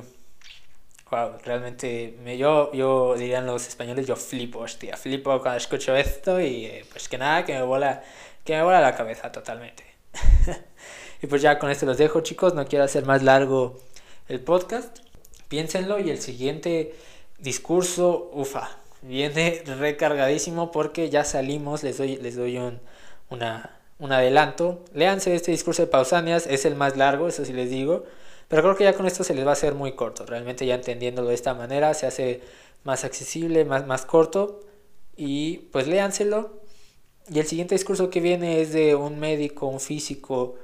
Wow, 1.11 1.37
realmente 1.43 2.17
me, 2.21 2.37
yo, 2.37 2.71
yo 2.73 3.15
dirían 3.15 3.45
los 3.45 3.67
españoles, 3.67 4.07
yo 4.07 4.17
flipo, 4.17 4.59
hostia, 4.59 4.97
flipo 4.97 5.39
cuando 5.39 5.57
escucho 5.57 5.95
esto 5.95 6.41
y 6.41 6.65
eh, 6.65 6.85
pues 6.91 7.07
que 7.07 7.17
nada, 7.17 7.45
que 7.45 7.53
me 7.53 7.61
vuela, 7.61 8.03
que 8.43 8.55
me 8.55 8.63
vuela 8.63 8.81
la 8.81 8.93
cabeza 8.95 9.31
totalmente. 9.31 9.85
y 11.21 11.27
pues 11.27 11.41
ya 11.41 11.59
con 11.59 11.69
esto 11.69 11.85
los 11.85 11.97
dejo 11.97 12.21
chicos, 12.21 12.55
no 12.55 12.65
quiero 12.65 12.83
hacer 12.83 13.05
más 13.05 13.23
largo 13.23 13.79
el 14.27 14.41
podcast. 14.41 14.99
Piénsenlo 15.47 15.99
y 15.99 16.09
el 16.09 16.19
siguiente 16.19 16.93
discurso, 17.39 18.29
ufa, 18.33 18.69
viene 19.01 19.63
recargadísimo 19.79 20.71
porque 20.71 21.09
ya 21.09 21.23
salimos, 21.23 21.83
les 21.83 21.97
doy, 21.97 22.17
les 22.17 22.35
doy 22.35 22.57
un, 22.57 22.79
una, 23.29 23.79
un 23.99 24.11
adelanto. 24.11 24.83
Léanse 24.93 25.35
este 25.35 25.51
discurso 25.51 25.81
de 25.81 25.87
Pausanias, 25.87 26.47
es 26.47 26.65
el 26.65 26.75
más 26.75 26.97
largo, 26.97 27.27
eso 27.27 27.45
sí 27.45 27.53
les 27.53 27.69
digo. 27.69 28.03
Pero 28.47 28.61
creo 28.61 28.75
que 28.75 28.83
ya 28.85 28.93
con 28.93 29.07
esto 29.07 29.23
se 29.23 29.33
les 29.33 29.45
va 29.45 29.51
a 29.51 29.53
hacer 29.53 29.73
muy 29.73 29.93
corto. 29.93 30.25
Realmente 30.25 30.65
ya 30.65 30.75
entendiéndolo 30.75 31.29
de 31.29 31.35
esta 31.35 31.53
manera 31.53 31.93
se 31.93 32.07
hace 32.07 32.41
más 32.83 33.03
accesible, 33.03 33.65
más, 33.65 33.85
más 33.85 34.05
corto. 34.05 34.61
Y 35.15 35.57
pues 35.71 35.87
léanselo. 35.87 36.61
Y 37.29 37.39
el 37.39 37.45
siguiente 37.45 37.75
discurso 37.75 38.09
que 38.09 38.21
viene 38.21 38.61
es 38.61 38.71
de 38.71 38.95
un 38.95 39.19
médico, 39.19 39.67
un 39.67 39.81
físico, 39.81 40.55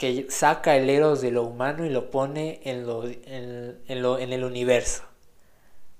que 0.00 0.30
saca 0.30 0.78
el 0.78 0.88
eros 0.88 1.20
de 1.20 1.30
lo 1.30 1.42
humano 1.42 1.84
y 1.84 1.90
lo 1.90 2.10
pone 2.10 2.62
en, 2.64 2.86
lo, 2.86 3.04
en, 3.04 3.78
en, 3.86 4.00
lo, 4.00 4.18
en 4.18 4.32
el 4.32 4.44
universo. 4.44 5.02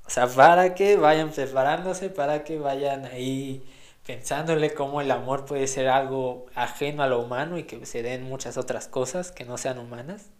O 0.06 0.08
sea, 0.08 0.26
para 0.26 0.74
que 0.74 0.96
vayan 0.96 1.30
preparándose, 1.30 2.08
para 2.08 2.42
que 2.42 2.58
vayan 2.58 3.04
ahí 3.04 3.62
pensándole 4.06 4.72
cómo 4.72 5.02
el 5.02 5.10
amor 5.10 5.44
puede 5.44 5.66
ser 5.66 5.88
algo 5.88 6.46
ajeno 6.54 7.02
a 7.02 7.08
lo 7.08 7.20
humano 7.20 7.58
y 7.58 7.64
que 7.64 7.84
se 7.84 8.02
den 8.02 8.22
muchas 8.22 8.56
otras 8.56 8.88
cosas 8.88 9.32
que 9.32 9.44
no 9.44 9.58
sean 9.58 9.78
humanas. 9.78 10.30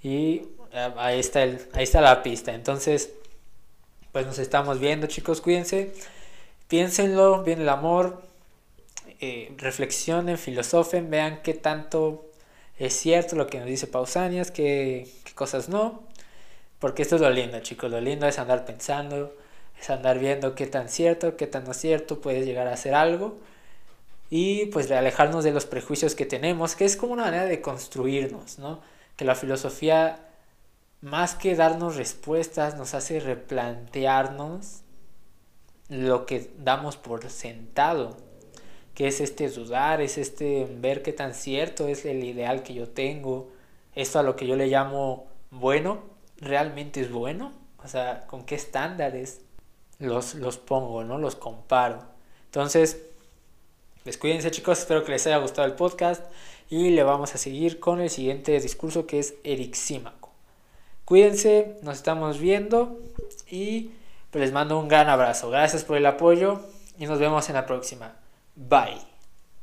Y 0.00 0.42
eh, 0.70 0.92
ahí 0.98 1.18
está, 1.18 1.42
el, 1.42 1.66
ahí 1.72 1.82
está 1.82 2.00
la 2.00 2.22
pista. 2.22 2.54
Entonces, 2.54 3.10
pues 4.12 4.24
nos 4.24 4.38
estamos 4.38 4.78
viendo, 4.78 5.08
chicos, 5.08 5.40
cuídense. 5.40 5.92
Piénsenlo, 6.68 7.42
bien 7.42 7.60
el 7.60 7.68
amor. 7.68 8.22
Eh, 9.18 9.52
reflexionen, 9.56 10.38
filosofen, 10.38 11.10
vean 11.10 11.42
qué 11.42 11.52
tanto 11.54 12.25
es 12.78 12.94
cierto 12.94 13.36
lo 13.36 13.46
que 13.46 13.58
nos 13.58 13.68
dice 13.68 13.86
Pausanias, 13.86 14.50
qué, 14.50 15.08
cosas 15.34 15.68
no. 15.68 16.02
Porque 16.78 17.02
esto 17.02 17.16
es 17.16 17.22
lo 17.22 17.30
lindo, 17.30 17.58
chicos. 17.60 17.90
Lo 17.90 18.00
lindo 18.00 18.26
es 18.26 18.38
andar 18.38 18.64
pensando, 18.66 19.34
es 19.80 19.88
andar 19.90 20.18
viendo 20.18 20.54
qué 20.54 20.66
tan 20.66 20.88
cierto, 20.88 21.36
qué 21.36 21.46
tan 21.46 21.64
no 21.64 21.74
cierto 21.74 22.20
puedes 22.20 22.44
llegar 22.44 22.68
a 22.68 22.74
hacer 22.74 22.94
algo. 22.94 23.38
Y 24.28 24.66
pues 24.66 24.88
de 24.88 24.96
alejarnos 24.96 25.44
de 25.44 25.52
los 25.52 25.66
prejuicios 25.66 26.14
que 26.14 26.26
tenemos, 26.26 26.74
que 26.74 26.84
es 26.84 26.96
como 26.96 27.12
una 27.12 27.24
manera 27.24 27.44
de 27.44 27.60
construirnos, 27.62 28.58
¿no? 28.58 28.80
Que 29.16 29.24
la 29.24 29.34
filosofía, 29.36 30.18
más 31.00 31.34
que 31.34 31.54
darnos 31.54 31.96
respuestas, 31.96 32.76
nos 32.76 32.94
hace 32.94 33.20
replantearnos 33.20 34.82
lo 35.88 36.26
que 36.26 36.50
damos 36.58 36.96
por 36.96 37.30
sentado, 37.30 38.16
que 38.96 39.06
es 39.08 39.20
este 39.20 39.50
dudar, 39.50 40.00
es 40.00 40.16
este 40.16 40.66
ver 40.80 41.02
qué 41.02 41.12
tan 41.12 41.34
cierto 41.34 41.86
es 41.86 42.06
el 42.06 42.24
ideal 42.24 42.62
que 42.62 42.72
yo 42.72 42.88
tengo, 42.88 43.50
esto 43.94 44.18
a 44.18 44.22
lo 44.22 44.36
que 44.36 44.46
yo 44.46 44.56
le 44.56 44.68
llamo 44.68 45.26
bueno, 45.50 46.00
realmente 46.38 47.02
es 47.02 47.12
bueno, 47.12 47.52
o 47.84 47.88
sea, 47.88 48.26
con 48.26 48.46
qué 48.46 48.54
estándares 48.54 49.42
los, 49.98 50.34
los 50.34 50.56
pongo, 50.56 51.04
¿no? 51.04 51.18
Los 51.18 51.36
comparo. 51.36 52.04
Entonces, 52.46 53.02
descuídense 54.06 54.50
chicos, 54.50 54.78
espero 54.78 55.04
que 55.04 55.12
les 55.12 55.26
haya 55.26 55.36
gustado 55.36 55.68
el 55.68 55.74
podcast 55.74 56.24
y 56.70 56.88
le 56.88 57.02
vamos 57.02 57.34
a 57.34 57.38
seguir 57.38 57.78
con 57.78 58.00
el 58.00 58.08
siguiente 58.08 58.58
discurso 58.58 59.06
que 59.06 59.18
es 59.18 59.34
Erixímaco. 59.44 60.30
Cuídense, 61.04 61.76
nos 61.82 61.98
estamos 61.98 62.38
viendo 62.38 62.98
y 63.50 63.90
pues 64.30 64.42
les 64.42 64.52
mando 64.52 64.78
un 64.78 64.88
gran 64.88 65.10
abrazo. 65.10 65.50
Gracias 65.50 65.84
por 65.84 65.98
el 65.98 66.06
apoyo 66.06 66.62
y 66.98 67.04
nos 67.04 67.18
vemos 67.18 67.46
en 67.50 67.56
la 67.56 67.66
próxima. 67.66 68.16
Bye. 68.56 68.98